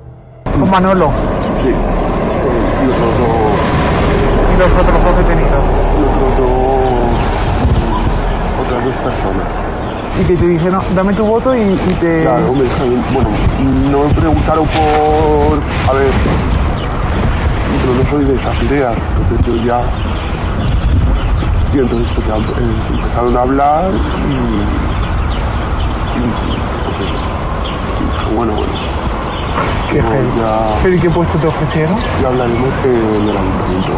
[0.45, 1.13] Con Manolo.
[1.63, 1.69] Sí.
[2.83, 3.55] Y los otros dos.
[4.53, 5.65] Y los otros dos detenidos.
[6.01, 6.51] Los otros dos.
[8.67, 9.47] Otras dos personas.
[10.21, 12.23] Y que te dijeron, dame tu voto y, y te.
[12.23, 13.29] Claro, me dijeron, bueno,
[13.91, 15.61] no me preguntaron por.
[15.91, 16.56] A ver.
[17.83, 18.95] Pero no soy de esas ideas.
[19.31, 19.81] Entonces yo ya.
[21.75, 23.91] Y entonces pues, ya, eh, empezaron a hablar
[24.29, 24.33] y.
[26.19, 26.23] y
[26.97, 27.11] pues.
[28.31, 28.73] Y bueno, bueno.
[29.91, 31.97] ¿Qué No, ¿Pero y qué puesto te ofrecieron?
[32.21, 33.93] ya hablaremos eh, del ayuntamiento.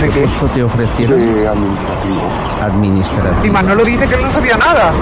[0.00, 0.24] ¿De qué?
[0.24, 1.18] ¿Esto te ofrecieron?
[1.18, 2.22] De administrativo.
[2.62, 3.44] Administrativo.
[3.44, 4.92] Y Manolo dice que él no sabía nada.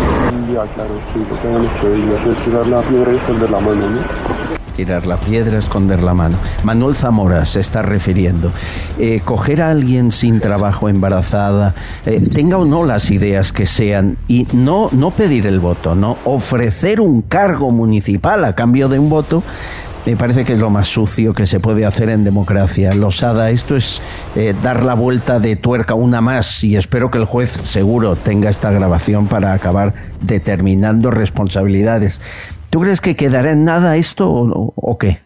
[0.52, 3.60] Ya, claro, sí, lo que han hecho ellos es tirar la piedra y esconder la
[3.60, 4.55] mano, ¿no?
[4.76, 6.36] Tirar la piedra, esconder la mano.
[6.62, 8.52] Manuel Zamora se está refiriendo.
[8.98, 14.18] Eh, coger a alguien sin trabajo, embarazada, eh, tenga o no las ideas que sean,
[14.28, 19.08] y no, no pedir el voto, no ofrecer un cargo municipal a cambio de un
[19.08, 19.42] voto,
[20.06, 22.94] me parece que es lo más sucio que se puede hacer en democracia.
[22.94, 24.00] Losada, esto es
[24.36, 28.48] eh, dar la vuelta de tuerca una más y espero que el juez seguro tenga
[28.48, 32.20] esta grabación para acabar determinando responsabilidades.
[32.70, 35.18] ¿Tú crees que quedará en nada esto o, o qué?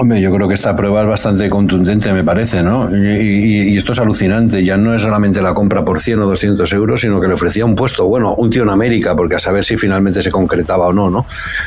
[0.00, 2.88] Hombre, yo creo que esta prueba es bastante contundente, me parece, ¿no?
[2.90, 4.64] Y, esto es alucinante.
[4.64, 7.66] Ya no es solamente la compra por 100 o 200 euros, sino que le ofrecía
[7.66, 10.94] un puesto, bueno, un tío en América, porque a saber si finalmente se concretaba o
[10.94, 11.26] no, ¿no?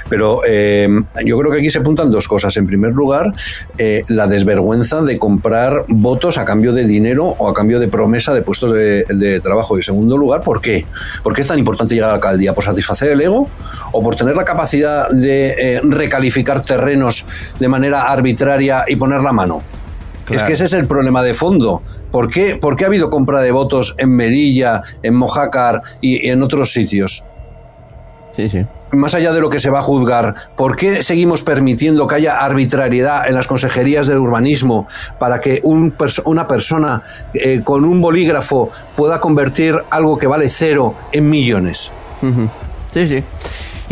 [0.10, 0.89] Pero eh,
[1.24, 2.58] yo creo que aquí se apuntan dos cosas.
[2.58, 3.32] En primer lugar,
[3.78, 8.34] eh, la desvergüenza de comprar votos a cambio de dinero o a cambio de promesa
[8.34, 9.76] de puestos de, de trabajo.
[9.76, 10.88] Y en segundo lugar, ¿por qué?
[11.22, 12.56] ¿Por qué es tan importante llegar a la alcaldía?
[12.56, 13.48] ¿Por satisfacer el ego?
[13.91, 17.28] ¿O por tener la capacidad de eh, recalificar terrenos
[17.60, 18.23] de manera arbitraria
[18.88, 19.62] y poner la mano?
[20.30, 21.84] Es que ese es el problema de fondo.
[22.10, 26.42] ¿Por qué, por qué ha habido compra de votos en Melilla, en Mojácar y en
[26.42, 27.26] otros sitios?
[28.36, 28.66] Sí, sí.
[28.94, 32.38] Más allá de lo que se va a juzgar, ¿por qué seguimos permitiendo que haya
[32.40, 34.88] arbitrariedad en las consejerías de urbanismo
[35.20, 40.48] para que un pers- una persona eh, con un bolígrafo pueda convertir algo que vale
[40.48, 41.92] cero en millones?
[42.94, 43.24] Sí, sí.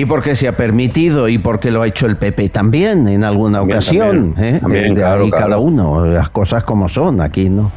[0.01, 3.59] Y porque se ha permitido y porque lo ha hecho el PP también en alguna
[3.59, 4.33] También, ocasión.
[4.33, 4.55] también.
[4.55, 4.59] ¿eh?
[4.59, 5.45] También, de claro, ahí claro.
[5.45, 7.71] cada uno, las cosas como son, aquí no.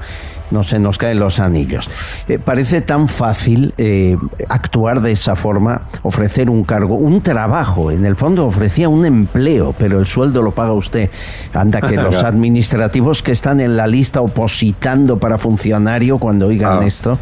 [0.51, 1.91] No se nos caen los anillos.
[2.29, 4.17] Eh, parece tan fácil eh,
[4.49, 7.91] actuar de esa forma, ofrecer un cargo, un trabajo.
[7.91, 11.11] En el fondo ofrecía un empleo, pero el sueldo lo paga usted.
[11.55, 16.87] Anda que los administrativos que están en la lista opositando para funcionario cuando oigan Ah.
[16.87, 17.19] esto,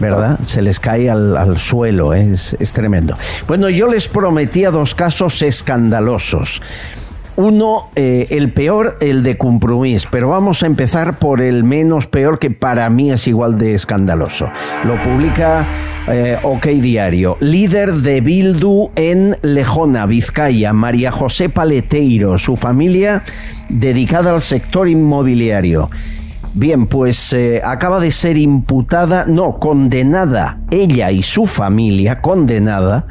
[0.00, 0.40] ¿verdad?
[0.42, 2.32] Se les cae al, al suelo, ¿eh?
[2.32, 3.16] es, es tremendo.
[3.46, 6.62] Bueno, yo les prometía dos casos escandalosos.
[7.36, 12.38] Uno, eh, el peor, el de Compromís, pero vamos a empezar por el menos peor
[12.38, 14.48] que para mí es igual de escandaloso.
[14.84, 15.66] Lo publica
[16.06, 17.36] eh, OK Diario.
[17.40, 23.24] Líder de Bildu en Lejona, Vizcaya, María José Paleteiro, su familia
[23.68, 25.90] dedicada al sector inmobiliario.
[26.56, 33.06] Bien, pues eh, acaba de ser imputada, no, condenada, ella y su familia, condenada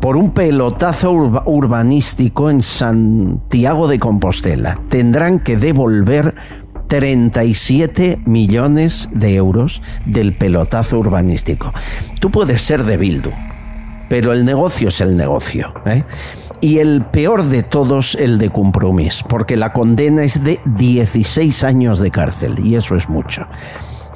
[0.00, 4.76] por un pelotazo urba- urbanístico en Santiago de Compostela.
[4.88, 6.36] Tendrán que devolver
[6.86, 11.72] 37 millones de euros del pelotazo urbanístico.
[12.20, 13.32] Tú puedes ser de Bildu,
[14.08, 15.72] pero el negocio es el negocio.
[15.84, 16.04] ¿eh?
[16.60, 22.00] Y el peor de todos, el de Compromís, porque la condena es de 16 años
[22.00, 23.46] de cárcel, y eso es mucho.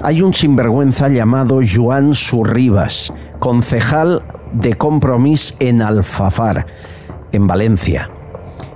[0.03, 4.22] Hay un sinvergüenza llamado Joan Surribas, concejal
[4.53, 6.66] de Compromís en Alfafar,
[7.33, 8.11] en Valencia.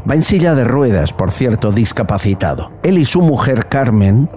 [0.09, 2.73] Va en silla de ruedas, por cierto, discapacitado.
[2.83, 4.29] Él y su mujer Carmen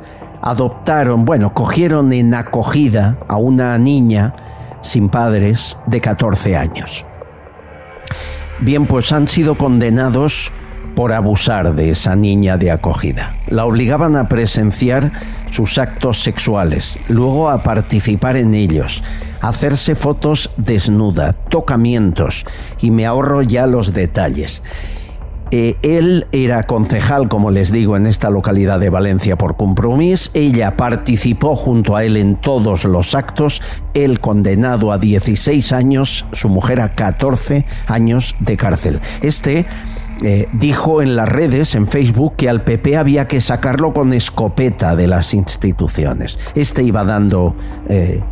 [0.42, 4.34] adoptaron, bueno, cogieron en acogida a una niña
[4.88, 7.06] sin padres de 14 años.
[8.60, 10.52] Bien, pues han sido condenados
[10.96, 13.38] por abusar de esa niña de acogida.
[13.46, 15.12] La obligaban a presenciar
[15.52, 19.04] sus actos sexuales, luego a participar en ellos,
[19.40, 22.46] hacerse fotos desnuda, tocamientos,
[22.82, 24.64] y me ahorro ya los detalles.
[25.52, 30.32] Eh, él era concejal, como les digo, en esta localidad de Valencia por compromiso.
[30.34, 33.62] Ella participó junto a él en todos los actos.
[33.94, 39.02] Él condenado a 16 años, su mujer a 14 años de cárcel.
[39.22, 39.66] Este
[40.24, 44.96] eh, dijo en las redes, en Facebook, que al PP había que sacarlo con escopeta
[44.96, 46.40] de las instituciones.
[46.56, 47.56] Este iba dando
[47.88, 48.24] eh,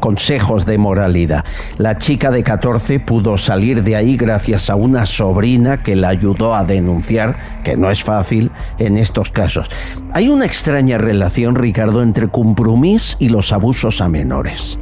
[0.00, 1.44] consejos de moralidad.
[1.76, 6.54] La chica de 14 pudo salir de ahí gracias a una sobrina que la ayudó
[6.54, 9.70] a denunciar, que no es fácil en estos casos.
[10.12, 14.78] Hay una extraña relación, Ricardo, entre compromis y los abusos a menores.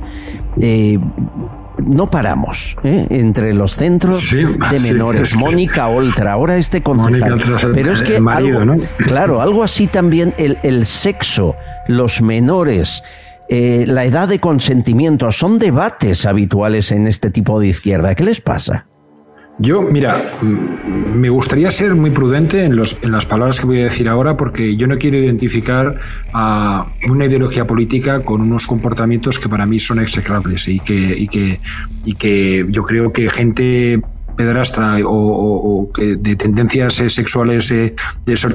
[0.60, 0.98] Eh,
[1.84, 3.06] no paramos ¿eh?
[3.10, 5.36] entre los centros de menores.
[5.36, 7.40] Mónica Oltra, ahora este concejal.
[7.72, 8.20] Pero es que,
[8.98, 11.56] claro, algo así también, el, el sexo,
[11.86, 13.04] los menores,
[13.48, 18.14] eh, la edad de consentimiento, son debates habituales en este tipo de izquierda.
[18.14, 18.86] ¿Qué les pasa?
[19.60, 23.80] Yo, mira, mm, me gustaría ser muy prudente en, los, en las palabras que voy
[23.80, 25.98] a decir ahora porque yo no quiero identificar
[26.32, 31.26] a una ideología política con unos comportamientos que para mí son execrables y que, y
[31.26, 31.60] que,
[32.04, 34.00] y que yo creo que gente
[34.38, 37.96] pedrastra o, de tendencias eh, sexuales eh,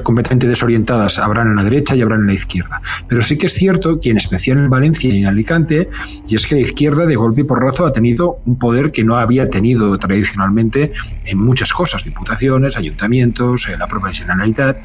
[0.02, 2.80] completamente desorientadas habrán en la derecha y habrán en la izquierda.
[3.06, 5.90] Pero sí que es cierto que en especial en Valencia y en Alicante,
[6.26, 9.16] y es que la izquierda de golpe y porrazo ha tenido un poder que no
[9.16, 10.92] había tenido tradicionalmente
[11.26, 14.78] en muchas cosas, diputaciones, ayuntamientos, eh, la propia Generalitat,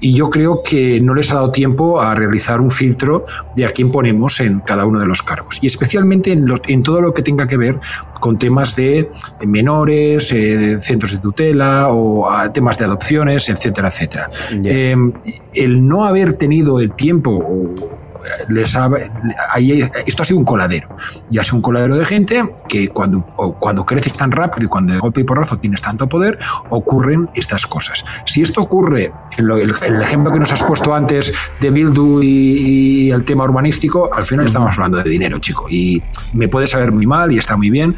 [0.00, 3.70] y yo creo que no les ha dado tiempo a realizar un filtro de a
[3.70, 5.58] quién ponemos en cada uno de los cargos.
[5.62, 7.78] Y especialmente en, en todo lo que tenga que ver
[8.20, 9.10] con temas de
[9.46, 14.30] menores, eh, centros de tutela o temas de adopciones, etcétera, etcétera.
[14.64, 14.96] Eh,
[15.54, 17.74] el no haber tenido el tiempo
[18.48, 18.76] les
[20.06, 20.88] esto ha sido un coladero.
[21.30, 23.24] Y ha sido un coladero de gente que cuando,
[23.58, 26.38] cuando creces tan rápido y cuando de golpe y porrazo tienes tanto poder,
[26.70, 28.04] ocurren estas cosas.
[28.26, 33.24] Si esto ocurre, en el, ejemplo que nos has puesto antes de Bildu y, el
[33.24, 35.66] tema urbanístico, al final estamos hablando de dinero, chico.
[35.68, 36.02] Y
[36.34, 37.96] me puede saber muy mal y está muy bien,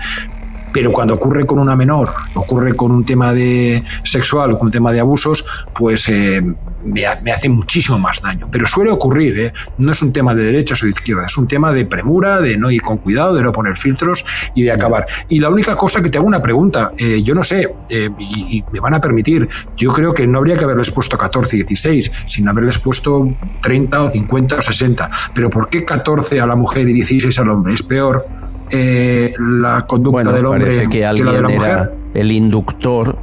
[0.72, 4.92] pero cuando ocurre con una menor, ocurre con un tema de sexual, con un tema
[4.92, 6.42] de abusos, pues eh,
[6.84, 8.48] me, hace muchísimo más daño.
[8.50, 9.52] Pero suele ocurrir, ¿eh?
[9.78, 12.56] no es un tema de derechas o de izquierda, es un tema de premura, de
[12.56, 15.06] no ir con cuidado, de no poner filtros y de acabar.
[15.28, 18.80] Y la única cosa que te hago una pregunta, eh, yo no sé, y, me
[18.80, 22.50] van a permitir, yo creo que no habría que haberles puesto 14 y 16, sino
[22.50, 23.28] haberles puesto
[23.62, 25.10] 30 o 50 o 60.
[25.34, 27.74] Pero ¿por qué 14 a la mujer y 16 al hombre?
[27.74, 28.26] ¿Es peor?
[28.70, 31.92] Eh, la conducta del hombre que, la de la mujer.
[32.14, 33.18] el inductor.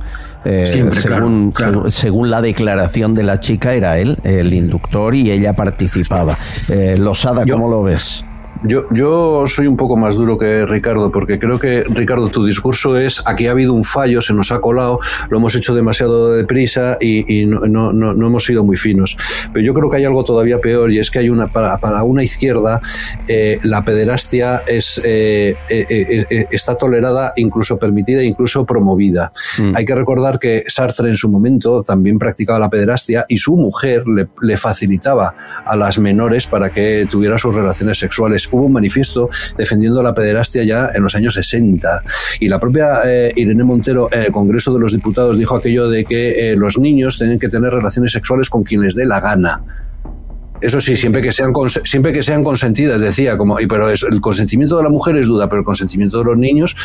[0.45, 1.53] Eh, según,
[1.89, 6.35] según, la declaración de la chica, era él el inductor y ella participaba.
[6.69, 8.25] Eh, Losada, ¿cómo lo ves?
[8.63, 12.97] Yo, yo soy un poco más duro que Ricardo, porque creo que, Ricardo, tu discurso
[12.97, 16.97] es aquí ha habido un fallo, se nos ha colado, lo hemos hecho demasiado deprisa
[16.99, 19.17] y, y no, no, no, hemos sido muy finos.
[19.53, 22.03] Pero yo creo que hay algo todavía peor y es que hay una, para, para
[22.03, 22.81] una izquierda,
[23.29, 29.31] eh, la pederastia es, eh, eh, está tolerada, incluso permitida, incluso promovida.
[29.57, 29.71] Mm.
[29.75, 34.05] Hay que recordar que Sartre en su momento también practicaba la pederastia y su mujer
[34.05, 35.33] le, le facilitaba
[35.65, 40.63] a las menores para que tuvieran sus relaciones sexuales hubo un manifiesto defendiendo la pederastia
[40.63, 42.03] ya en los años 60.
[42.39, 46.05] Y la propia eh, Irene Montero en el Congreso de los Diputados dijo aquello de
[46.05, 49.63] que eh, los niños tienen que tener relaciones sexuales con quien les dé la gana.
[50.61, 54.77] Eso sí, siempre que sean siempre que sean consentidas, decía, como, y pero el consentimiento
[54.77, 56.75] de la mujer es duda, pero el consentimiento de los niños,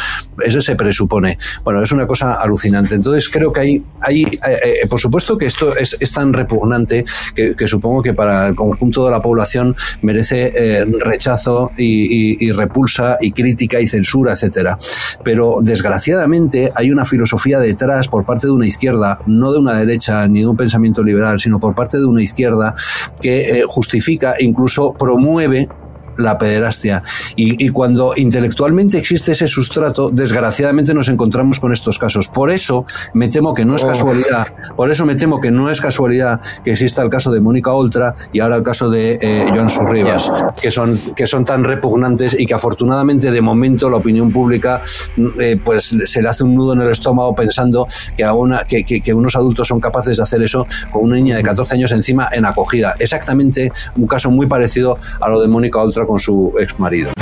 [0.45, 1.39] ese se presupone.
[1.65, 2.95] Bueno, es una cosa alucinante.
[2.95, 4.39] Entonces creo que hay, hay eh,
[4.83, 7.05] eh, por supuesto que esto es, es tan repugnante
[7.35, 13.33] que, supongo que para el conjunto de la población merece eh, rechazo y, repulsa y
[13.33, 14.79] crítica y censura, etcétera.
[15.25, 20.29] Pero desgraciadamente hay una filosofía detrás por parte de una izquierda, no de una derecha
[20.29, 22.75] ni de un pensamiento liberal, sino por parte de una izquierda
[23.21, 25.69] que justifica, incluso promueve
[26.17, 27.03] la pederastia.
[27.37, 32.29] Y, y cuando intelectualmente existe ese sustrato, desgraciadamente nos encontramos con estos casos.
[32.29, 32.85] Por eso
[33.15, 33.89] me temo que no es Oh.
[33.89, 34.47] casualidad,
[34.77, 38.15] por eso me temo que no es casualidad que exista el caso de Mónica Oltra
[38.33, 42.47] y ahora el caso de eh, Joan Rivas, que son, que son tan repugnantes y
[42.47, 44.81] que afortunadamente de momento la opinión pública
[45.17, 47.87] mm, eh, pues se le hace un nudo en el estómago pensando
[48.17, 51.17] que, a una, que, que- que unos adultos son capaces de hacer eso con una
[51.17, 52.95] niña de 14 años encima en acogida.
[52.99, 57.13] Exactamente un caso muy parecido a lo de Mónica Oltra con su ex marido.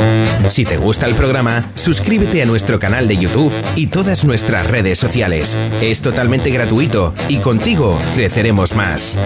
[0.49, 4.99] Si te gusta el programa, suscríbete a nuestro canal de YouTube y todas nuestras redes
[4.99, 5.59] sociales.
[5.80, 9.18] Es totalmente gratuito y contigo creceremos más.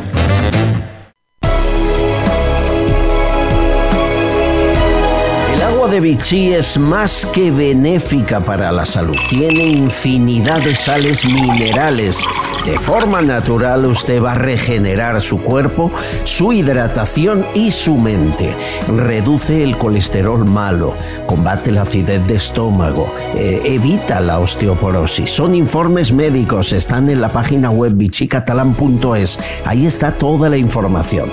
[5.55, 9.17] El agua de Vichy es más que benéfica para la salud.
[9.29, 12.19] Tiene infinidad de sales minerales.
[12.67, 15.93] De forma natural usted va a regenerar su cuerpo,
[16.25, 18.57] su hidratación y su mente.
[18.89, 20.97] Reduce el colesterol malo,
[21.27, 25.31] combate la acidez de estómago, eh, evita la osteoporosis.
[25.31, 29.39] Son informes médicos, están en la página web vichycatalan.es.
[29.65, 31.31] Ahí está toda la información.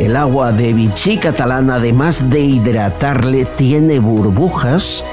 [0.00, 5.04] El agua de Vichy Catalán, además de hidratarle, tiene burbujas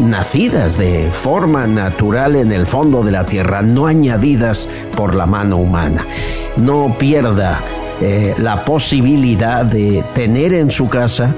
[0.00, 5.56] nacidas de forma natural en el fondo de la tierra, no añadidas por la mano
[5.56, 6.06] humana.
[6.56, 7.60] No pierda
[8.00, 11.34] eh, la posibilidad de tener en su casa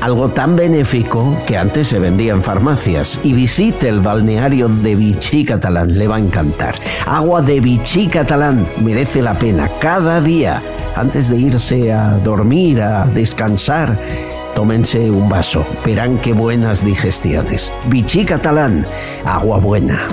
[0.00, 3.18] algo tan benéfico que antes se vendía en farmacias.
[3.22, 6.74] Y visite el balneario de Vichy Catalán, le va a encantar.
[7.06, 10.62] Agua de Vichy Catalán merece la pena cada día.
[10.94, 13.98] Antes de irse a dormir, a descansar,
[14.56, 15.66] tómense un vaso.
[15.84, 17.70] Verán qué buenas digestiones.
[17.88, 18.86] Vichy Catalán,
[19.26, 20.08] agua buena.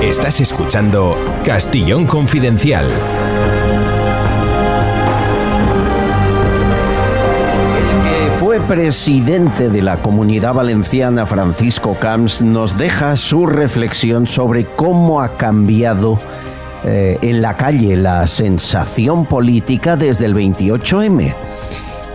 [0.00, 1.14] Estás escuchando
[1.44, 2.88] Castillón Confidencial.
[8.44, 15.38] Fue presidente de la Comunidad Valenciana, Francisco Camps, nos deja su reflexión sobre cómo ha
[15.38, 16.18] cambiado
[16.84, 21.34] eh, en la calle la sensación política desde el 28M.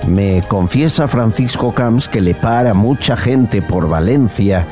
[0.07, 4.67] Me confiesa Francisco Camps que le para mucha gente por Valencia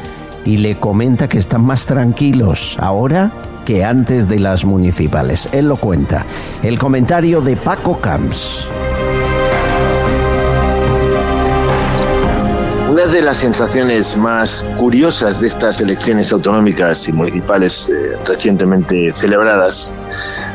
[0.46, 3.32] y le comenta que están más tranquilos ahora
[3.66, 5.50] que antes de las municipales.
[5.52, 6.24] Él lo cuenta.
[6.62, 8.68] El comentario de Paco Camps.
[12.98, 19.94] Una de las sensaciones más curiosas de estas elecciones autonómicas y municipales eh, recientemente celebradas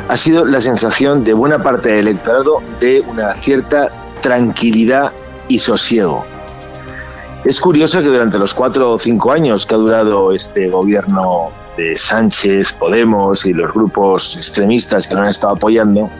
[0.08, 5.12] ha sido la sensación de buena parte del electorado de una cierta tranquilidad
[5.46, 6.24] y sosiego.
[7.44, 11.94] Es curioso que durante los cuatro o cinco años que ha durado este gobierno de
[11.94, 16.10] Sánchez, Podemos y los grupos extremistas que lo han estado apoyando,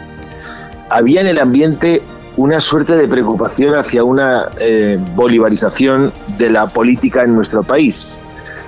[0.88, 2.01] había en el ambiente
[2.36, 8.20] una suerte de preocupación hacia una eh, bolivarización de la política en nuestro país.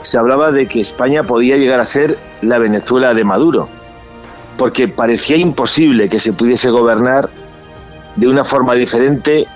[0.02, 3.68] Se hablaba de que España podía llegar a ser la Venezuela de Maduro,
[4.58, 7.30] porque parecía imposible que se pudiese gobernar
[8.16, 9.46] de una forma diferente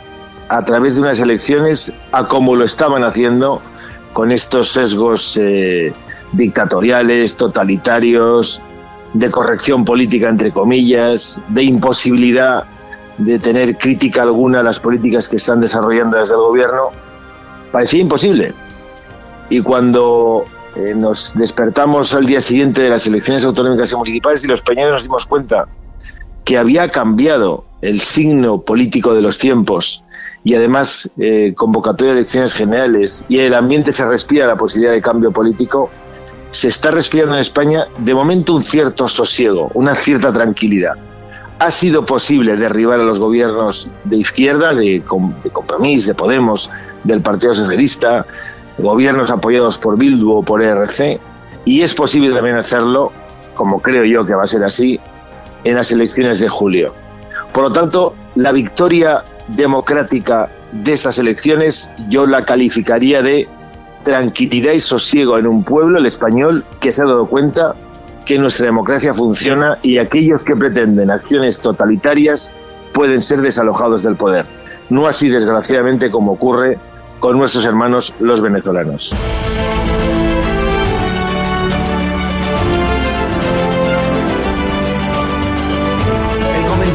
[0.48, 3.60] a través de unas elecciones a como lo estaban haciendo
[4.14, 5.92] con estos sesgos eh,
[6.32, 8.62] dictatoriales, totalitarios,
[9.12, 12.64] de corrección política entre comillas, de imposibilidad
[13.18, 16.90] de tener crítica alguna a las políticas que están desarrollando desde el gobierno,
[17.72, 18.54] parecía imposible.
[19.50, 20.44] Y cuando
[20.76, 24.92] eh, nos despertamos al día siguiente de las elecciones autonómicas y municipales y los españoles
[24.92, 25.66] nos dimos cuenta
[26.44, 30.04] que había cambiado el signo político de los tiempos
[30.44, 35.02] y además eh, convocatoria de elecciones generales y el ambiente se respira la posibilidad de
[35.02, 35.90] cambio político,
[36.50, 40.94] se está respirando en España de momento un cierto sosiego, una cierta tranquilidad.
[41.58, 45.02] Ha sido posible derribar a los gobiernos de izquierda, de,
[45.42, 46.70] de Compromís, de Podemos,
[47.04, 48.26] del Partido Socialista,
[48.78, 51.20] gobiernos apoyados por Bildu o por ERC,
[51.64, 53.12] y es posible también hacerlo,
[53.54, 55.00] como creo yo que va a ser así,
[55.64, 56.94] en las elecciones de julio.
[57.52, 63.48] Por lo tanto, la victoria democrática de estas elecciones yo la calificaría de
[64.04, 67.74] tranquilidad y sosiego en un pueblo, el español, que se ha dado cuenta
[68.28, 72.52] que nuestra democracia funciona y aquellos que pretenden acciones totalitarias
[72.92, 74.44] pueden ser desalojados del poder.
[74.90, 76.78] No así, desgraciadamente, como ocurre
[77.20, 79.16] con nuestros hermanos los venezolanos.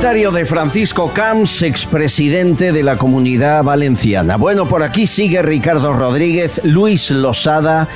[0.03, 4.35] comentario de Francisco Camps, expresidente de la Comunidad Valenciana.
[4.35, 7.87] Bueno, por aquí sigue Ricardo Rodríguez, Luis Losada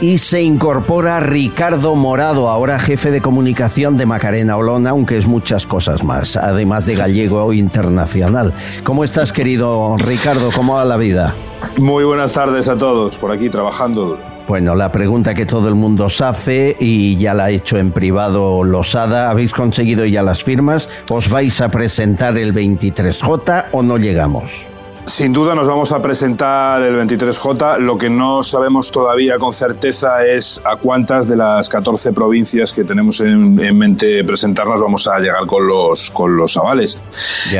[0.00, 5.66] y se incorpora Ricardo Morado, ahora jefe de comunicación de Macarena Olona, aunque es muchas
[5.66, 8.52] cosas más, además de gallego internacional.
[8.84, 10.50] ¿Cómo estás, querido Ricardo?
[10.54, 11.34] ¿Cómo va la vida?
[11.78, 14.18] Muy buenas tardes a todos, por aquí trabajando.
[14.46, 17.90] Bueno, la pregunta que todo el mundo os hace y ya la ha hecho en
[17.90, 20.88] privado Losada, ¿habéis conseguido ya las firmas?
[21.10, 24.68] ¿Os vais a presentar el 23J o no llegamos?
[25.06, 27.78] Sin duda nos vamos a presentar el 23J.
[27.78, 32.82] Lo que no sabemos todavía con certeza es a cuántas de las 14 provincias que
[32.82, 37.00] tenemos en, mente presentarnos vamos a llegar con los, con los avales.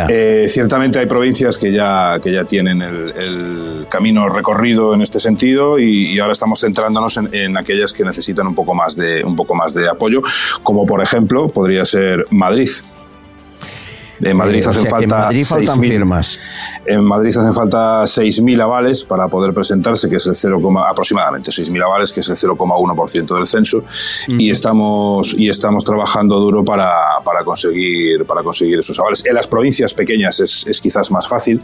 [0.09, 5.78] Eh, ciertamente hay provincias que ya, que ya tienen el, camino recorrido en este sentido
[5.78, 9.55] y, ahora estamos centrándonos en, en, aquellas que necesitan un poco, más de, un poco
[9.55, 10.20] más de apoyo,
[10.64, 12.68] como por ejemplo podría ser Madrid.
[14.20, 16.40] En Madrid Eh, o hacen sea, que en falta Madrid faltan 6.000 firmas.
[16.84, 21.84] En Madrid hacen falta 6.000 avales para poder presentarse, que es el 0, aproximadamente 6.000
[21.84, 23.84] avales, que es el 0,1% del censo,
[24.28, 26.90] y estamos y estamos trabajando duro para,
[27.24, 29.24] para conseguir para conseguir esos avales.
[29.26, 31.60] En las provincias pequeñas es, es quizás más fácil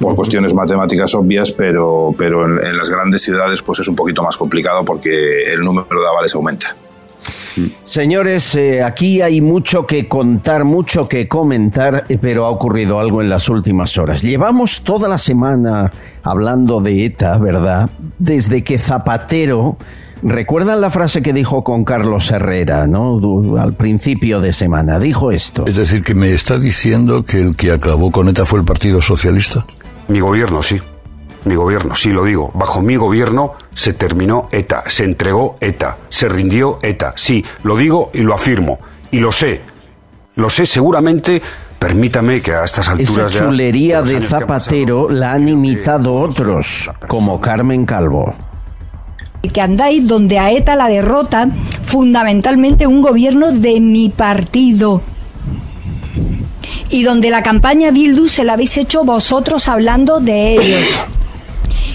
[0.00, 4.22] por cuestiones matemáticas obvias, pero pero en, en las grandes ciudades pues es un poquito
[4.22, 6.74] más complicado porque el número de avales aumenta.
[7.84, 13.20] Señores, eh, aquí hay mucho que contar, mucho que comentar, eh, pero ha ocurrido algo
[13.22, 14.22] en las últimas horas.
[14.22, 15.92] Llevamos toda la semana
[16.22, 17.90] hablando de ETA, ¿verdad?
[18.18, 19.76] Desde que Zapatero...
[20.20, 23.56] ¿Recuerdan la frase que dijo con Carlos Herrera, ¿no?
[23.56, 24.98] Al principio de semana.
[24.98, 25.64] Dijo esto.
[25.66, 29.00] Es decir, que me está diciendo que el que acabó con ETA fue el Partido
[29.00, 29.64] Socialista.
[30.08, 30.80] Mi gobierno, sí.
[31.44, 32.50] Mi gobierno, sí lo digo.
[32.54, 37.12] Bajo mi gobierno se terminó ETA, se entregó ETA, se rindió ETA.
[37.16, 38.78] Sí, lo digo y lo afirmo.
[39.10, 39.60] Y lo sé.
[40.36, 41.40] Lo sé seguramente.
[41.78, 47.40] Permítame que a estas Esa alturas ya- chulería de Zapatero la han imitado otros, como
[47.40, 48.34] Carmen Calvo.
[49.54, 51.48] que andáis donde a ETA la derrota
[51.84, 55.00] fundamentalmente un gobierno de mi partido.
[56.90, 60.88] Y donde la campaña Bildu se la habéis hecho vosotros hablando de ellos.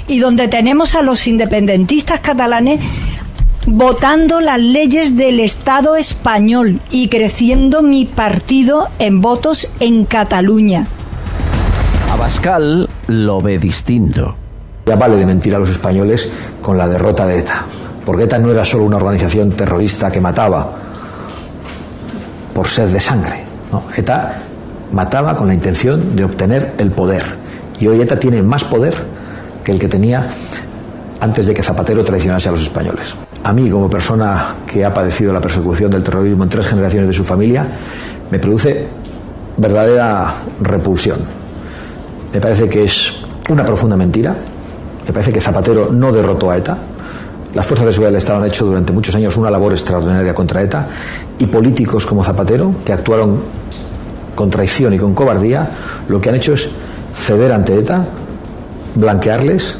[0.07, 2.79] Y donde tenemos a los independentistas catalanes
[3.65, 10.87] votando las leyes del Estado español y creciendo mi partido en votos en Cataluña.
[12.11, 14.35] Abascal lo ve distinto.
[14.85, 16.29] Ya vale de mentir a los españoles
[16.61, 17.65] con la derrota de ETA,
[18.05, 20.69] porque ETA no era solo una organización terrorista que mataba
[22.53, 23.43] por sed de sangre.
[23.71, 23.83] ¿no?
[23.95, 24.41] ETA
[24.91, 27.23] mataba con la intención de obtener el poder.
[27.79, 29.22] Y hoy ETA tiene más poder
[29.63, 30.29] que el que tenía
[31.19, 33.15] antes de que Zapatero traicionase a los españoles.
[33.43, 37.13] A mí, como persona que ha padecido la persecución del terrorismo en tres generaciones de
[37.13, 37.65] su familia,
[38.29, 38.87] me produce
[39.57, 41.19] verdadera repulsión.
[42.33, 43.13] Me parece que es
[43.49, 44.35] una profunda mentira.
[45.05, 46.77] Me parece que Zapatero no derrotó a ETA.
[47.53, 50.61] Las fuerzas de seguridad del Estado han hecho durante muchos años una labor extraordinaria contra
[50.61, 50.87] ETA
[51.37, 53.39] y políticos como Zapatero, que actuaron
[54.35, 55.69] con traición y con cobardía,
[56.07, 56.69] lo que han hecho es
[57.13, 58.03] ceder ante ETA,
[58.95, 59.77] blanquearles,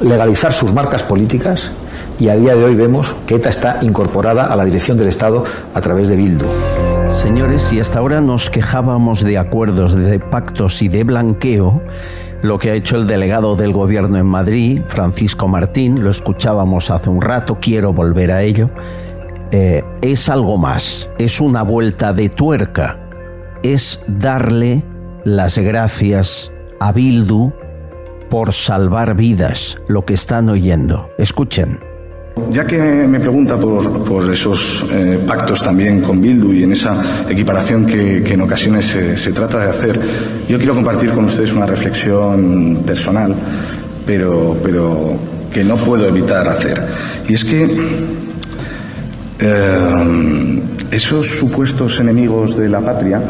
[0.00, 1.72] legalizar sus marcas políticas
[2.18, 5.44] y a día de hoy vemos que ETA está incorporada a la dirección del Estado
[5.74, 6.46] a través de Bildu.
[7.12, 11.80] Señores, si hasta ahora nos quejábamos de acuerdos, de pactos y de blanqueo,
[12.42, 17.08] lo que ha hecho el delegado del gobierno en Madrid, Francisco Martín, lo escuchábamos hace
[17.08, 18.70] un rato, quiero volver a ello,
[19.50, 22.98] eh, es algo más, es una vuelta de tuerca,
[23.62, 24.82] es darle
[25.24, 27.52] las gracias a Bildu
[28.28, 31.10] por salvar vidas, lo que están oyendo.
[31.18, 31.78] Escuchen.
[32.50, 37.00] Ya que me pregunta por, por esos eh, pactos también con Bildu y en esa
[37.28, 39.98] equiparación que, en ocasiones se, se trata de hacer,
[40.46, 43.34] yo quiero compartir con ustedes una reflexión personal,
[44.06, 45.16] pero, pero
[45.50, 46.86] que no puedo evitar hacer.
[47.26, 47.64] Y es que
[49.38, 53.22] eh, esos supuestos enemigos de la patria,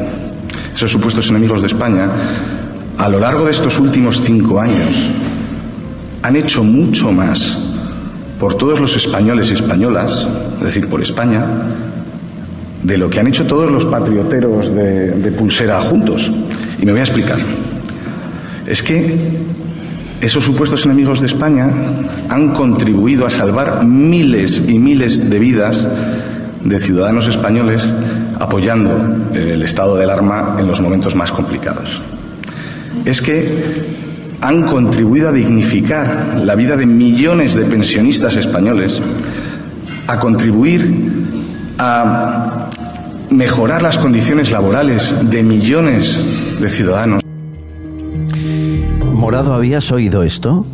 [0.75, 2.11] esos supuestos enemigos de España,
[2.99, 5.11] a lo largo de estos últimos cinco años,
[6.23, 7.59] han hecho mucho más
[8.41, 10.27] por todos los españoles y españolas,
[10.59, 11.45] es decir, por España,
[12.83, 16.31] de lo que han hecho todos los patrioteros de, de pulsera juntos.
[16.81, 17.39] Y me voy a explicar.
[18.67, 19.17] Es que
[20.21, 21.71] esos supuestos enemigos de España
[22.29, 25.87] han contribuido a salvar miles y miles de vidas
[26.65, 27.95] de ciudadanos españoles
[28.39, 32.01] apoyando el estado del arma en los momentos más complicados.
[33.07, 33.97] Es que
[34.43, 39.01] han contribuido a dignificar la vida de millones de pensionistas españoles,
[40.07, 41.27] a contribuir
[41.79, 42.69] a
[43.31, 46.21] mejorar las condiciones laborales de millones
[46.61, 47.23] de ciudadanos.
[49.15, 50.67] Morado, ¿habías oído esto?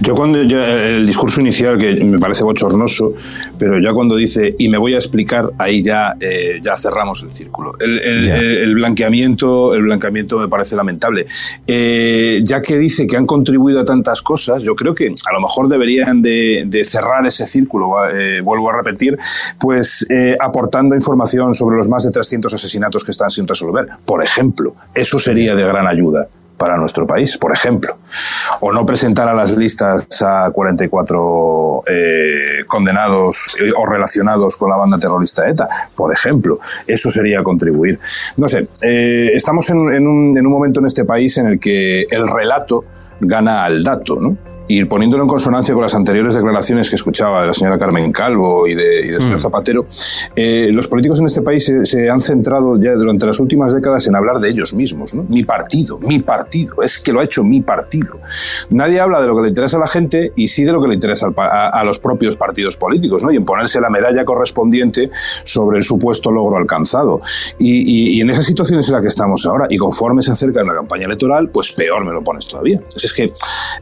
[0.00, 3.14] Yo cuando yo, el discurso inicial que me parece bochornoso,
[3.58, 7.32] pero ya cuando dice y me voy a explicar ahí ya eh, ya cerramos el
[7.32, 7.72] círculo.
[7.80, 11.26] El, el, el, blanqueamiento el blanqueamiento me parece lamentable.
[11.66, 15.40] Eh, ya que dice que han contribuido a tantas cosas, yo creo que a lo
[15.40, 18.08] mejor deberían de, de cerrar ese círculo.
[18.08, 19.18] Eh, vuelvo a repetir,
[19.58, 23.88] pues eh, aportando información sobre los más de 300 asesinatos que están sin resolver.
[24.04, 26.28] Por ejemplo, eso sería de gran ayuda
[26.58, 27.96] para nuestro país, por ejemplo.
[28.60, 34.76] O no presentar a las listas a 44 eh, condenados eh, o relacionados con la
[34.76, 36.58] banda terrorista ETA, por ejemplo.
[36.86, 37.98] Eso sería contribuir.
[38.36, 41.60] No sé, eh, estamos en, en, un, en un momento en este país en el
[41.60, 42.84] que el relato
[43.20, 44.36] gana al dato, ¿no?
[44.68, 48.66] Y poniéndolo en consonancia con las anteriores declaraciones que escuchaba de la señora Carmen Calvo
[48.66, 49.86] y de, y señor Zapatero,
[50.36, 54.06] eh, los políticos en este país se, se, han centrado ya durante las últimas décadas
[54.06, 55.14] en hablar de ellos mismos.
[55.14, 55.24] ¿no?
[55.24, 58.18] Mi partido, mi partido, es que lo ha hecho mi partido.
[58.70, 60.88] Nadie habla de lo que le interesa a la gente y sí de lo que
[60.88, 63.32] le interesa a, a los propios partidos políticos ¿no?
[63.32, 65.10] y en ponerse la medalla correspondiente
[65.44, 67.22] sobre el supuesto logro alcanzado.
[67.58, 69.66] Y, y, y, en esa situación es en la que estamos ahora.
[69.70, 72.76] Y conforme se acerca la campaña electoral, pues peor me lo pones todavía.
[72.76, 73.32] Entonces es que.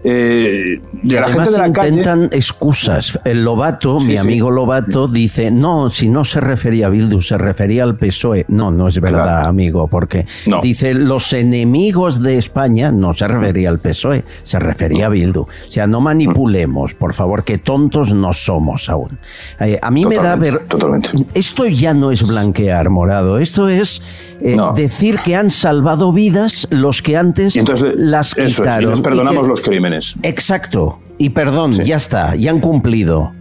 [0.05, 2.37] Eh, de la gente de la intentan calle...
[2.37, 3.19] excusas.
[3.25, 7.39] El Lobato, sí, mi amigo Lobato, dice, no, si no se refería a Bildu, se
[7.39, 8.45] refería al PSOE.
[8.49, 9.49] No, no es verdad, claro.
[9.49, 10.61] amigo, porque no.
[10.61, 15.43] dice, los enemigos de España, no se refería al PSOE, se refería a Bildu.
[15.43, 19.19] O sea, no manipulemos, por favor, que tontos no somos aún.
[19.61, 20.69] Eh, a mí totalmente, me da ver...
[20.69, 21.11] Totalmente.
[21.35, 24.03] Esto ya no es blanquear, morado, esto es
[24.41, 24.73] eh, no.
[24.73, 28.51] decir que han salvado vidas los que antes entonces, las quitaron.
[28.51, 30.17] Eso es, y les perdonamos y que, los crímenes.
[30.23, 31.01] Exacto.
[31.19, 31.85] Y perdón, sí.
[31.85, 33.33] ya está, ya han cumplido.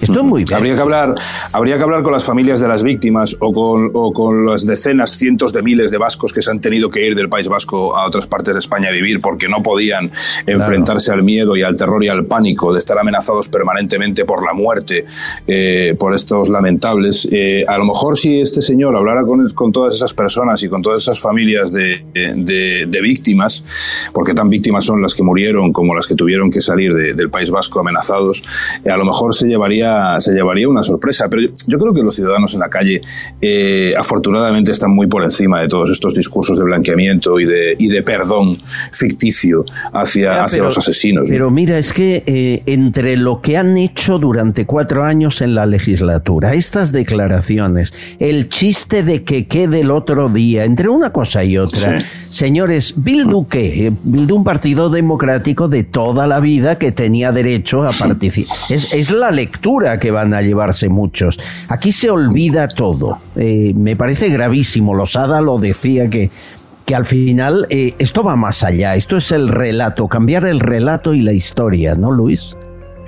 [0.00, 0.56] Esto es muy bien.
[0.56, 1.14] Habría que hablar,
[1.52, 5.10] habría que hablar con las familias de las víctimas o con, o con las decenas,
[5.10, 8.06] cientos de miles de vascos que se han tenido que ir del País Vasco a
[8.06, 10.60] otras partes de España a vivir porque no podían claro.
[10.60, 14.54] enfrentarse al miedo y al terror y al pánico de estar amenazados permanentemente por la
[14.54, 15.04] muerte,
[15.46, 17.28] eh, por estos lamentables.
[17.30, 20.82] Eh, a lo mejor si este señor hablara con, con, todas esas personas y con
[20.82, 23.64] todas esas familias de, de, de, víctimas,
[24.12, 27.30] porque tan víctimas son las que murieron como las que tuvieron que salir de, del
[27.30, 28.42] País Vasco amenazados,
[28.84, 31.28] eh, a lo mejor se llevaría se llevaría una sorpresa.
[31.28, 33.00] Pero yo, yo, creo que los ciudadanos en la calle,
[33.40, 37.88] eh, afortunadamente, están muy por encima de todos estos discursos de blanqueamiento y de, y
[37.88, 38.58] de perdón
[38.92, 41.30] ficticio hacia, ya, hacia pero, los asesinos.
[41.30, 41.50] Pero ¿no?
[41.50, 46.54] mira, es que eh, entre lo que han hecho durante cuatro años en la legislatura,
[46.54, 52.00] estas declaraciones, el chiste de que quede el otro día, entre una cosa y otra,
[52.00, 52.06] sí.
[52.28, 53.92] señores, Bildu qué?
[54.02, 58.56] Bildu un partido democrático de toda la vida que tenía derecho a participar.
[58.70, 61.38] Es, es la lectura que van a llevarse muchos.
[61.68, 63.18] Aquí se olvida todo.
[63.36, 64.94] Eh, me parece gravísimo.
[64.94, 66.30] Losada lo decía que
[66.90, 68.96] que al final eh, esto va más allá.
[68.96, 72.56] Esto es el relato, cambiar el relato y la historia, ¿no, Luis?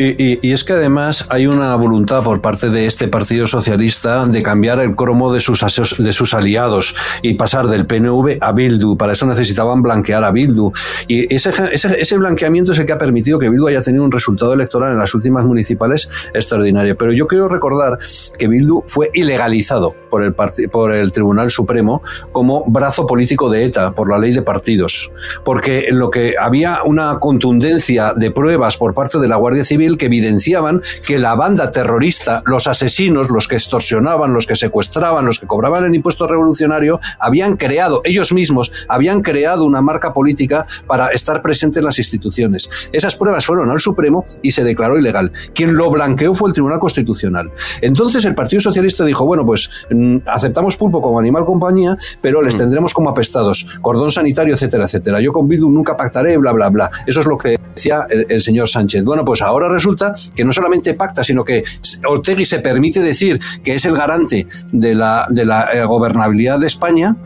[0.04, 4.42] Y, y, es que además hay una voluntad por parte de este Partido Socialista de
[4.42, 5.64] cambiar el cromo de sus,
[5.98, 8.96] de sus aliados y pasar del PNV a Bildu.
[8.96, 10.72] Para eso necesitaban blanquear a Bildu.
[11.06, 14.10] Y ese, ese, ese, blanqueamiento es el que ha permitido que Bildu haya tenido un
[14.10, 16.96] resultado electoral en las últimas municipales extraordinario.
[16.96, 17.98] Pero yo quiero recordar
[18.36, 23.92] que Bildu fue ilegalizado por el, por el Tribunal Supremo como brazo político de ETA,
[23.92, 25.12] por la ley de partidos.
[25.44, 30.06] Porque lo que había una contundencia de pruebas por parte de la Guardia Civil que
[30.06, 35.46] evidenciaban que la banda terrorista, los asesinos, los que extorsionaban, los que secuestraban, los que
[35.46, 41.42] cobraban el impuesto revolucionario, habían creado, ellos mismos, habían creado una marca política para estar
[41.42, 42.68] presente en las instituciones.
[42.92, 45.32] Esas pruebas fueron al Supremo y se declaró ilegal.
[45.54, 47.50] Quien lo blanqueó fue el Tribunal Constitucional.
[47.80, 52.56] Entonces el Partido Socialista dijo, bueno, pues mmm, aceptamos pulpo como animal compañía, pero les
[52.56, 55.20] tendremos como apestados, cordón sanitario, etcétera, etcétera.
[55.20, 56.90] Yo con Bildu nunca pactaré, bla, bla, bla.
[57.06, 59.04] Eso es lo que decía el, el señor Sánchez.
[59.04, 61.64] Bueno, pues ahora resulta que no solamente pacta, sino que
[62.06, 66.66] Ortegui se permite decir que es el garante de la, de la eh, gobernabilidad de
[66.66, 67.16] España,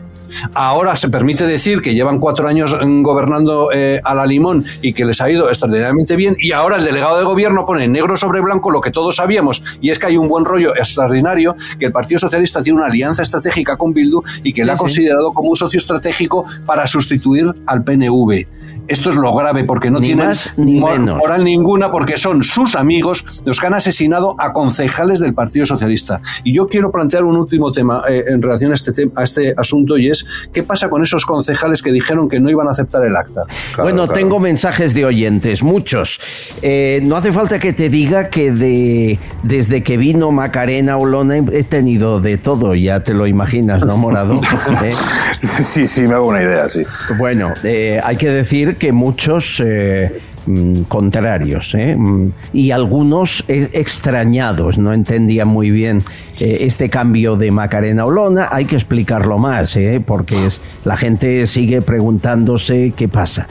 [0.53, 5.05] Ahora se permite decir que llevan cuatro años gobernando eh, a la limón y que
[5.05, 6.35] les ha ido extraordinariamente bien.
[6.39, 9.89] Y ahora el delegado de gobierno pone negro sobre blanco lo que todos sabíamos, y
[9.89, 13.77] es que hay un buen rollo extraordinario, que el Partido Socialista tiene una alianza estratégica
[13.77, 14.81] con Bildu y que sí, la ha sí.
[14.81, 18.56] considerado como un socio estratégico para sustituir al PNV.
[18.87, 21.17] Esto es lo grave porque no Ni tienen más ni mor- menos.
[21.17, 26.21] moral ninguna porque son sus amigos los que han asesinado a concejales del Partido Socialista.
[26.43, 29.97] Y yo quiero plantear un último tema eh, en relación a este, a este asunto
[29.97, 33.15] y es qué pasa con esos concejales que dijeron que no iban a aceptar el
[33.15, 33.43] acta.
[33.77, 36.19] bueno, tengo mensajes de oyentes, muchos.
[36.61, 41.63] Eh, no hace falta que te diga que de, desde que vino Macarena Olona he
[41.63, 44.39] tenido de todo, ya te lo imaginas, ¿no, Morado?
[44.83, 44.91] ¿Eh?
[45.39, 46.83] Sí, sí, me hago una idea, sí.
[47.17, 51.95] Bueno, eh, hay que decir que muchos eh, mm, contrarios ¿eh?
[51.95, 56.03] Mm, y algunos eh, extrañados, no entendían muy bien
[56.39, 58.49] este cambio de Macarena Olona.
[58.51, 59.75] Hay que explicarlo más,
[60.05, 63.47] porque es, la gente sigue preguntándose qué pasa.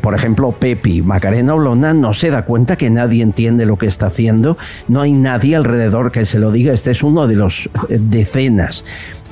[0.00, 4.06] Por ejemplo, Pepi, Macarena Olona no se da cuenta que nadie entiende lo que está
[4.06, 4.56] haciendo,
[4.88, 6.72] no hay nadie alrededor que se lo diga.
[6.72, 8.86] Este es uno de los decenas.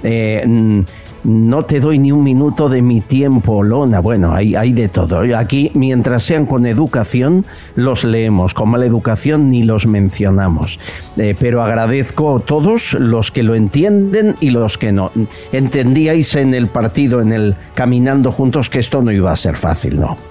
[0.05, 0.83] Mm,
[1.25, 4.01] no te doy ni un minuto de mi tiempo, Lona.
[4.01, 5.21] Bueno, hay, de todo.
[5.37, 8.55] Aquí, mientras sean con educación, los leemos.
[8.55, 10.79] Con mala educación ni los mencionamos.
[11.17, 15.11] Eh, pero agradezco a todos los que lo entienden y los que no.
[15.53, 20.01] Entendíais en el partido, en el Caminando Juntos, que esto no iba a ser fácil,
[20.01, 20.28] ¿no?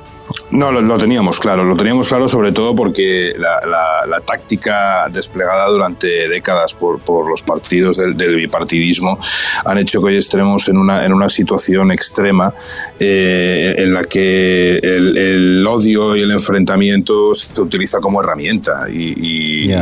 [0.50, 6.28] No, lo, lo teníamos claro, lo teníamos claro sobre todo porque la, táctica desplegada durante
[6.30, 9.20] décadas por, por los partidos del, del bipartidismo
[9.66, 12.54] han hecho que hoy estemos en una, en una situación extrema
[13.00, 19.14] eh, en la que el, odio y el enfrentamiento se utiliza como herramienta y-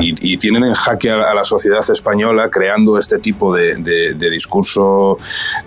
[0.02, 4.14] y- y tienen en jaque a, a la sociedad española creando este tipo de, de-
[4.16, 5.18] de discurso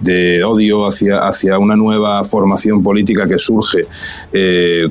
[0.00, 3.86] de odio hacia, hacia una nueva formación política que surge
[4.32, 4.88] eh,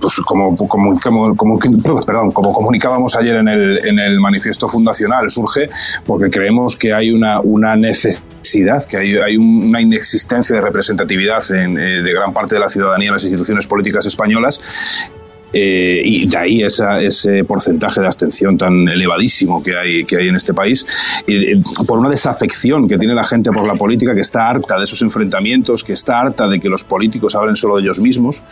[0.00, 1.58] pues como, como, como, como-
[2.04, 5.68] perdón, como comunicábamos ayer en el, en el manifiesto fundacional, surge
[6.06, 11.42] porque creemos que hay una, una necesidad, que hay, hay un- una inexistencia de representatividad
[11.52, 14.60] en, eh, de gran parte de la ciudadanía en las instituciones políticas españolas
[15.52, 20.28] eh, y de ahí esa- ese porcentaje de abstención tan elevadísimo que hay, que hay
[20.28, 20.86] en este país,
[21.26, 24.78] y, eh, por una desafección que tiene la gente por la política, que está harta
[24.78, 28.42] de esos enfrentamientos, que está harta de que los políticos hablen solo de ellos mismos.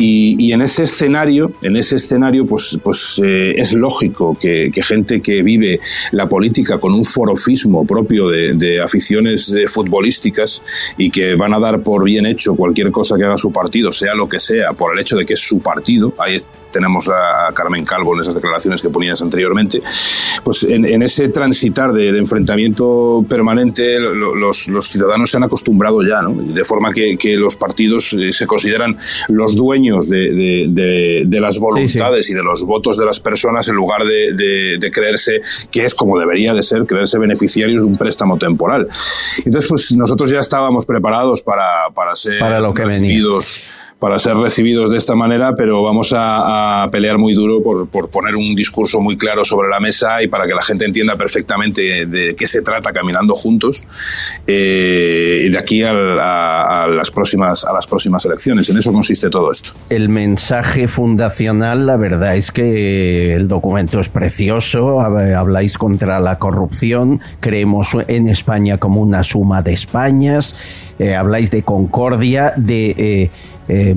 [0.00, 4.82] y, y en ese escenario, en ese escenario, pues, pues eh, es lógico que, que
[4.82, 5.80] gente que vive
[6.12, 10.62] la política con un forofismo propio de, de aficiones eh, futbolísticas
[10.98, 14.14] y que van a dar por bien hecho cualquier cosa que haga su partido, sea
[14.14, 16.12] lo que sea, por el hecho de que es su partido.
[16.34, 16.40] Ahí
[16.72, 19.80] tenemos a Carmen Calvo en esas declaraciones que ponías anteriormente,
[20.42, 25.44] pues en, en ese transitar de, de enfrentamiento permanente lo- los, los ciudadanos se han
[25.44, 26.34] acostumbrado ya, ¿no?
[26.34, 31.40] de forma que, que los partidos eh, se consideran los dueños de, de- de- de
[31.40, 35.94] las voluntades y de los votos de las personas en lugar de, creerse, que es
[35.94, 38.88] como debería de ser, creerse beneficiarios de un préstamo temporal.
[39.44, 43.14] Entonces, pues nosotros ya estábamos preparados para, para ser Para lo que venía.
[44.04, 48.54] Para ser recibidos de esta manera, pero vamos a, pelear muy duro por, poner un
[48.54, 52.46] discurso muy claro sobre la mesa y para que la gente entienda perfectamente de qué
[52.46, 53.82] se trata caminando juntos
[54.46, 58.68] eh, de aquí al- a, a las próximas, a las próximas elecciones.
[58.68, 59.70] En eso consiste todo esto.
[59.88, 66.38] El mensaje fundacional, la verdad es que el documento es precioso, hab- habláis contra la
[66.38, 70.54] corrupción, creemos en España como una suma de Españas,
[70.98, 72.90] eh, habláis de concordia, de...
[72.98, 73.30] eh,
[73.68, 73.94] eh,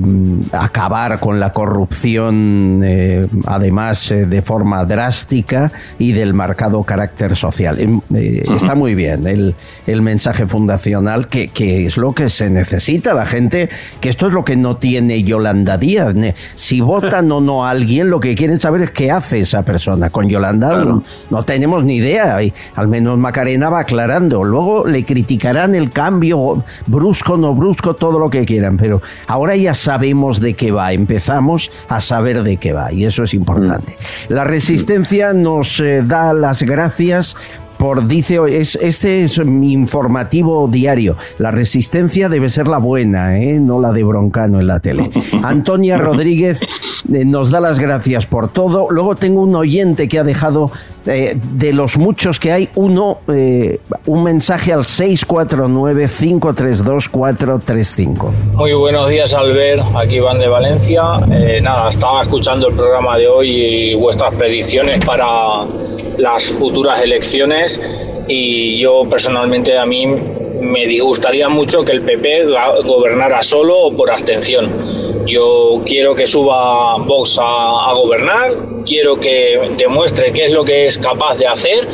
[0.52, 7.78] acabar con la corrupción, eh, además eh, de forma drástica y del marcado carácter social.
[7.78, 8.42] Em, eh.
[8.54, 9.54] Está muy bien el,
[9.86, 13.12] el mensaje fundacional, que, que es lo que se necesita.
[13.14, 13.68] La gente,
[14.00, 16.14] que esto es lo que no tiene Yolanda Díaz.
[16.54, 20.10] Si votan o no a alguien, lo que quieren saber es qué hace esa persona.
[20.10, 22.42] Con Yolanda no, no tenemos ni idea.
[22.42, 24.44] Y al menos Macarena va aclarando.
[24.44, 28.76] Luego le criticarán el cambio, brusco, no brusco, todo lo que quieran.
[28.76, 30.92] Pero ahora ya sabemos de qué va.
[30.92, 32.92] Empezamos a saber de qué va.
[32.92, 33.96] Y eso es importante.
[34.28, 37.36] La resistencia nos eh, da las gracias
[37.78, 43.60] por dice es este es mi informativo diario la resistencia debe ser la buena ¿eh?
[43.60, 45.08] no la de broncano en la tele
[45.44, 46.58] Antonia Rodríguez
[47.12, 50.70] eh, nos da las gracias por todo luego tengo un oyente que ha dejado
[51.06, 58.74] eh, de los muchos que hay uno eh, un mensaje al 649 532 435 Muy
[58.74, 59.82] buenos días, Albert.
[59.96, 61.02] Aquí van de Valencia.
[61.30, 65.64] Eh, nada, estaba escuchando el programa de hoy y vuestras predicciones para
[66.18, 67.80] las futuras elecciones
[68.26, 70.06] y yo personalmente a mí
[70.60, 72.46] me disgustaría mucho que el PP
[72.84, 74.70] gobernara solo o por abstención.
[75.28, 78.50] Yo quiero que suba Vox a, gobernar,
[78.86, 81.86] quiero que demuestre qué es lo que es capaz de hacer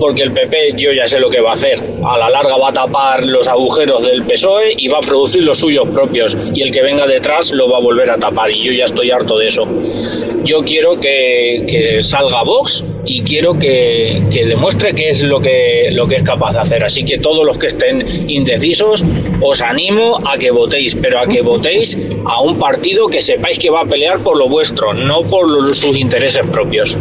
[0.00, 1.78] porque el PP yo ya sé lo que va a hacer.
[2.02, 5.58] A la larga va a tapar los agujeros del PSOE y va a producir los
[5.58, 8.72] suyos propios y el que venga detrás lo va a volver a tapar y yo
[8.72, 9.66] ya estoy harto de eso.
[10.44, 15.90] Yo quiero que, que salga Vox y quiero que, que, demuestre qué es lo que,
[15.92, 16.84] lo que es capaz de hacer.
[16.84, 19.04] Así que todos los que estén indecisos,
[19.40, 23.70] os animo a que votéis, pero a que votéis a un partido que sepáis que
[23.70, 26.96] va a pelear por lo vuestro, no por sus intereses propios.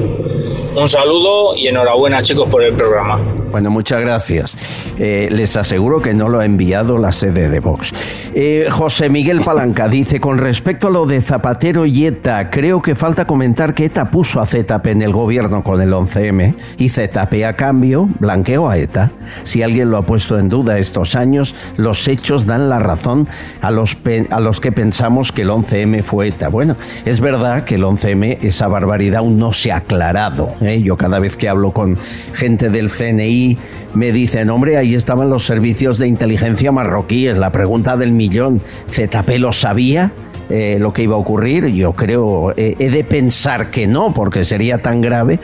[0.75, 3.46] Un saludo y enhorabuena chicos por el programa.
[3.51, 4.57] Bueno, muchas gracias.
[4.97, 7.93] Eh, les aseguro que no lo ha enviado la sede de Vox.
[8.33, 12.95] Eh, José Miguel Palanca dice, con respecto a lo de Zapatero y ETA, creo que
[12.95, 17.45] falta comentar que ETA puso a ZP en el gobierno con el 11M y ZP
[17.45, 19.11] a cambio blanqueó a ETA.
[19.43, 23.27] Si alguien lo ha puesto en duda estos años, los hechos dan la razón
[23.61, 23.97] a los,
[24.29, 26.49] a los que pensamos que el 11M fue ETA.
[26.49, 26.75] Bueno,
[27.05, 30.53] es verdad que el 11M, esa barbaridad aún no se ha aclarado.
[30.61, 30.81] ¿eh?
[30.81, 31.97] Yo cada vez que hablo con
[32.33, 33.46] gente del CNI,
[33.93, 39.37] me dicen, hombre, ahí estaban los servicios de inteligencia marroquíes, la pregunta del millón, ¿ZP
[39.39, 40.11] lo sabía?
[40.49, 44.45] Eh, lo que iba a ocurrir, yo creo, eh, he de pensar que no, porque
[44.45, 45.39] sería tan grave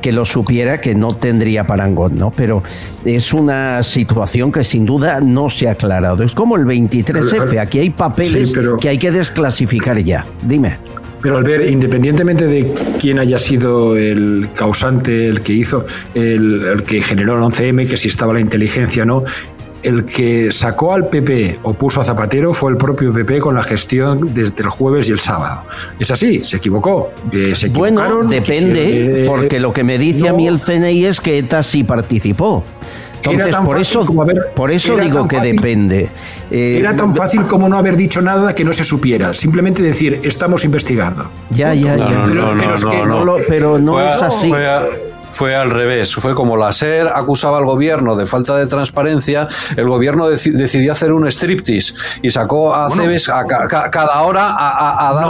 [0.00, 2.30] que lo supiera que no tendría parangón, ¿no?
[2.30, 2.62] Pero
[3.04, 6.22] es una situación que sin duda no se ha aclarado.
[6.22, 10.24] Es como el 23F, aquí hay papeles que hay que desclasificar ya.
[10.42, 10.78] Dime.
[11.20, 17.00] Pero al ver, independientemente de quién haya sido el causante, el que hizo, el, que
[17.00, 19.24] generó el 11M, que si estaba la inteligencia o no,
[19.82, 23.62] el que sacó al PP o puso a Zapatero fue el propio PP con la
[23.62, 25.62] gestión desde el jueves y el sábado.
[26.00, 27.12] Es así, se equivocó.
[27.30, 31.38] Eh, se bueno, depende, porque lo que me dice a mí el CNI es que
[31.38, 32.64] ETA sí participó.
[33.32, 34.04] Entonces, por eso,
[34.54, 36.10] por eso digo que depende.
[36.50, 39.34] Eh, era tan fácil como no haber dicho nada que no se supiera.
[39.34, 41.30] Simplemente decir, estamos investigando.
[41.50, 42.24] Ya, ya, ya.
[43.48, 44.52] pero, no, es así.
[45.36, 49.46] Fue al revés, fue como la SER acusaba al gobierno de falta de transparencia,
[49.76, 55.26] el gobierno decidió hacer un striptease y sacó a Cebes a, cada hora a, dar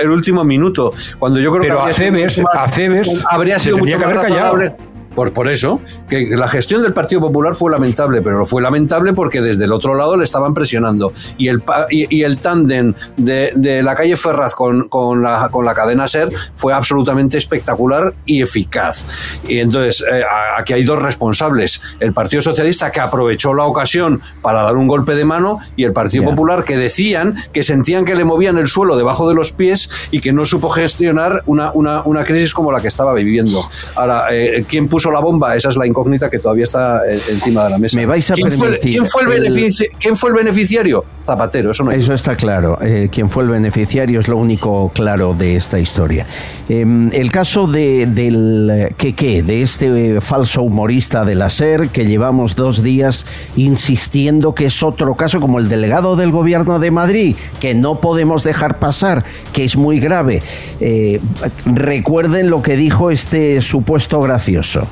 [0.00, 0.94] el, último minuto.
[1.18, 4.74] Cuando yo creo pero que a Cebes, habría sido mucho más razonable.
[5.18, 9.40] Por, por eso, que la gestión del Partido Popular fue lamentable, pero fue lamentable porque
[9.40, 11.12] desde el otro lado le estaban presionando.
[11.36, 11.60] Y el,
[11.90, 16.72] y, el tándem de, la calle Ferraz con, con, la, con la cadena SER fue
[16.72, 19.40] absolutamente espectacular y eficaz.
[19.48, 20.22] Y entonces, eh,
[20.56, 21.82] aquí hay dos responsables.
[21.98, 25.92] El Partido Socialista, que aprovechó la ocasión para dar un golpe de mano, y el
[25.92, 30.08] Partido Popular, que decían que sentían que le movían el suelo debajo de los pies
[30.12, 33.68] y que no supo gestionar una, una, una crisis como la que estaba viviendo.
[33.96, 35.54] Ahora, eh, ¿quién puso la bomba?
[35.54, 37.96] Esa es la incógnita que todavía está eh, encima de la mesa.
[37.96, 41.04] Me vais a ¿Quién, fue, ¿quién, fue el beneficiario?
[41.24, 42.78] Zapatero, eso no Eso está claro.
[42.80, 44.20] Eh, ¿Quién fue el beneficiario?
[44.20, 46.26] Es lo único claro de esta historia.
[46.68, 52.06] Em, el caso de, del que qué, de este falso humorista de la SER que
[52.06, 57.36] llevamos dos días insistiendo que es otro caso como el delegado del gobierno de Madrid,
[57.60, 60.42] que no podemos dejar pasar, que es muy grave.
[60.80, 61.20] Eh,
[61.66, 64.86] recuerden lo que dijo este supuesto gracioso.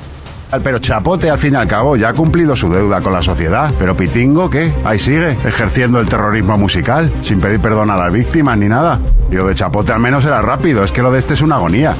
[0.63, 3.71] Pero Chapote, al fin y al cabo, ya ha cumplido su deuda con la sociedad.
[3.77, 4.73] Pero Pitingo, ¿qué?
[4.85, 8.99] Ahí sigue, ejerciendo el terrorismo musical, sin pedir perdón a las víctimas ni nada.
[9.29, 11.55] Y lo de Chapote al menos era rápido, es que lo de este es una
[11.55, 11.95] agonía.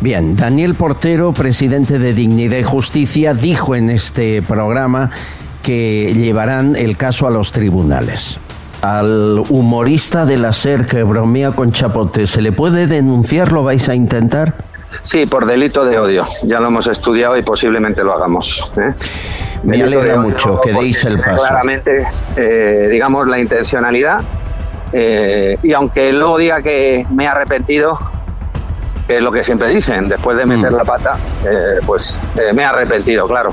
[0.00, 5.10] Bien, Daniel Portero, presidente de Dignidad y Justicia, dijo en este programa
[5.62, 8.38] que llevarán el caso a los tribunales.
[8.80, 13.50] Al humorista de la SER que bromea con Chapote, ¿se le puede denunciar?
[13.52, 14.67] ¿Lo vais a intentar?
[15.02, 16.26] Sí, por delito de odio.
[16.42, 18.70] Ya lo hemos estudiado y posiblemente lo hagamos.
[18.76, 18.94] ¿eh?
[19.62, 21.42] Me alegra mucho que deis el paso.
[21.46, 24.20] Claramente, eh, digamos, la intencionalidad.
[24.92, 27.98] Eh, y aunque luego diga que me he arrepentido,
[29.06, 30.76] que es lo que siempre dicen, después de meter mm.
[30.76, 31.16] la pata,
[31.86, 32.18] pues
[32.54, 33.52] me he arrepentido, claro.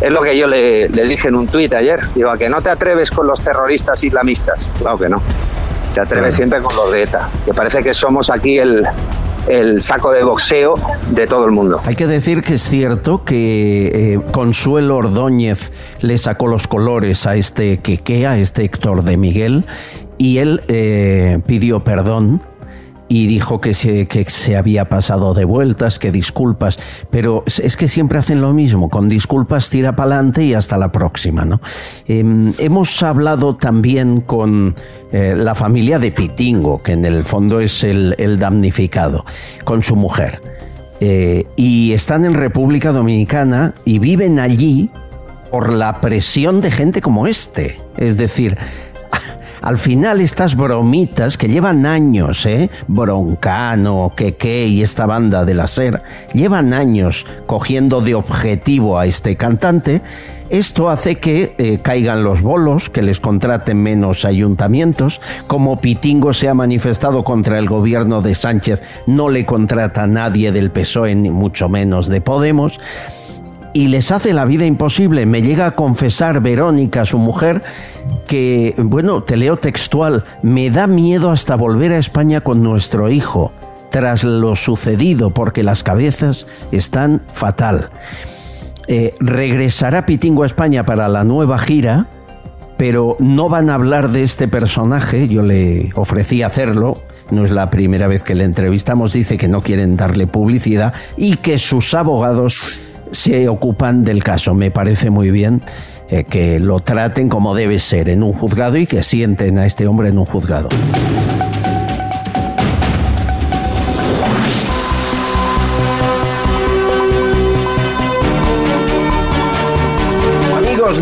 [0.00, 2.00] Es lo que yo le, dije en un tuit ayer.
[2.14, 4.68] Digo, a que no te atreves con los terroristas islamistas.
[4.80, 5.22] Claro que no.
[5.92, 7.28] Se atreve siempre con los de ETA.
[7.44, 8.84] Que parece que somos aquí el,
[9.48, 10.78] el saco de boxeo
[11.10, 11.80] de todo el mundo.
[11.84, 17.36] Hay que decir que es cierto que eh, Consuelo Ordóñez le sacó los colores a
[17.36, 19.64] este Quequea, a este Héctor de Miguel,
[20.18, 22.42] y él eh, pidió perdón
[23.12, 26.78] y dijo que se, que se había pasado de vueltas, que disculpas,
[27.10, 30.92] pero es que siempre hacen lo mismo, con disculpas tira para adelante y hasta la
[30.92, 31.44] próxima.
[31.44, 31.60] ¿no?
[32.08, 34.74] Em, hemos hablado también con
[35.12, 39.26] eh, la familia de Pitingo, que en el fondo es el, damnificado,
[39.64, 40.40] con su mujer.
[41.00, 44.88] Eh, y están en República Dominicana y viven allí
[45.50, 47.78] por la presión de gente como este.
[47.98, 48.56] Es decir,
[49.62, 52.68] Al final estas bromitas que llevan años, ¿eh?
[52.88, 56.02] Broncano, Keke y esta banda de la SER,
[56.34, 60.02] llevan años cogiendo de objetivo a este cantante.
[60.50, 65.20] Esto hace que eh, caigan los bolos, que les contraten menos ayuntamientos.
[65.46, 70.50] Como Pitingo se ha manifestado contra el gobierno de Sánchez, no le contrata a nadie
[70.50, 72.80] del PSOE, ni mucho menos de Podemos
[73.72, 75.26] y les hace la vida imposible.
[75.26, 77.62] Me llega a confesar Verónica, su mujer,
[78.26, 83.52] que, bueno, te leo textual, me da miedo hasta volver a España con nuestro hijo,
[83.90, 87.90] tras lo sucedido, porque las cabezas están fatal.
[88.88, 92.08] Eh, regresará Pitingo a España para la nueva gira,
[92.76, 96.98] pero no van a hablar de este personaje, yo le ofrecí hacerlo,
[97.30, 101.36] no es la primera vez que le entrevistamos, dice que no quieren darle publicidad y
[101.36, 102.82] que sus abogados
[103.12, 104.54] se ocupan del caso.
[104.54, 105.62] Me parece muy bien
[106.08, 109.86] eh, que lo traten como debe ser en un juzgado y que sienten a este
[109.86, 110.68] hombre en un juzgado.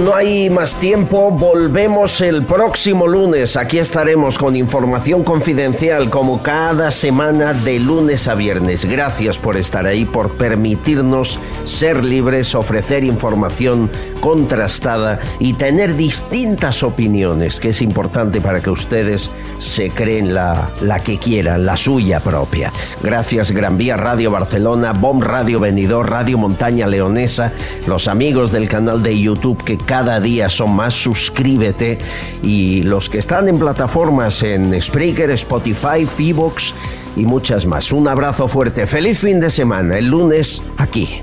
[0.00, 1.30] No hay más tiempo.
[1.30, 3.56] Volvemos el próximo lunes.
[3.56, 8.84] Aquí estaremos con información confidencial como cada semana de lunes a viernes.
[8.84, 13.90] Gracias por estar ahí, por permitirnos ser libres, ofrecer información
[14.20, 21.02] contrastada y tener distintas opiniones, que es importante para que ustedes se creen la, la
[21.02, 22.72] que quieran, la suya propia.
[23.02, 27.52] Gracias Gran Vía Radio Barcelona, BOM Radio Venidor, Radio Montaña Leonesa,
[27.86, 31.98] los amigos del canal de YouTube que cada día son más, suscríbete
[32.42, 36.74] y los que están en plataformas en Spreaker, Spotify, Feebox
[37.16, 37.92] y muchas más.
[37.92, 41.22] Un abrazo fuerte, feliz fin de semana, el lunes aquí.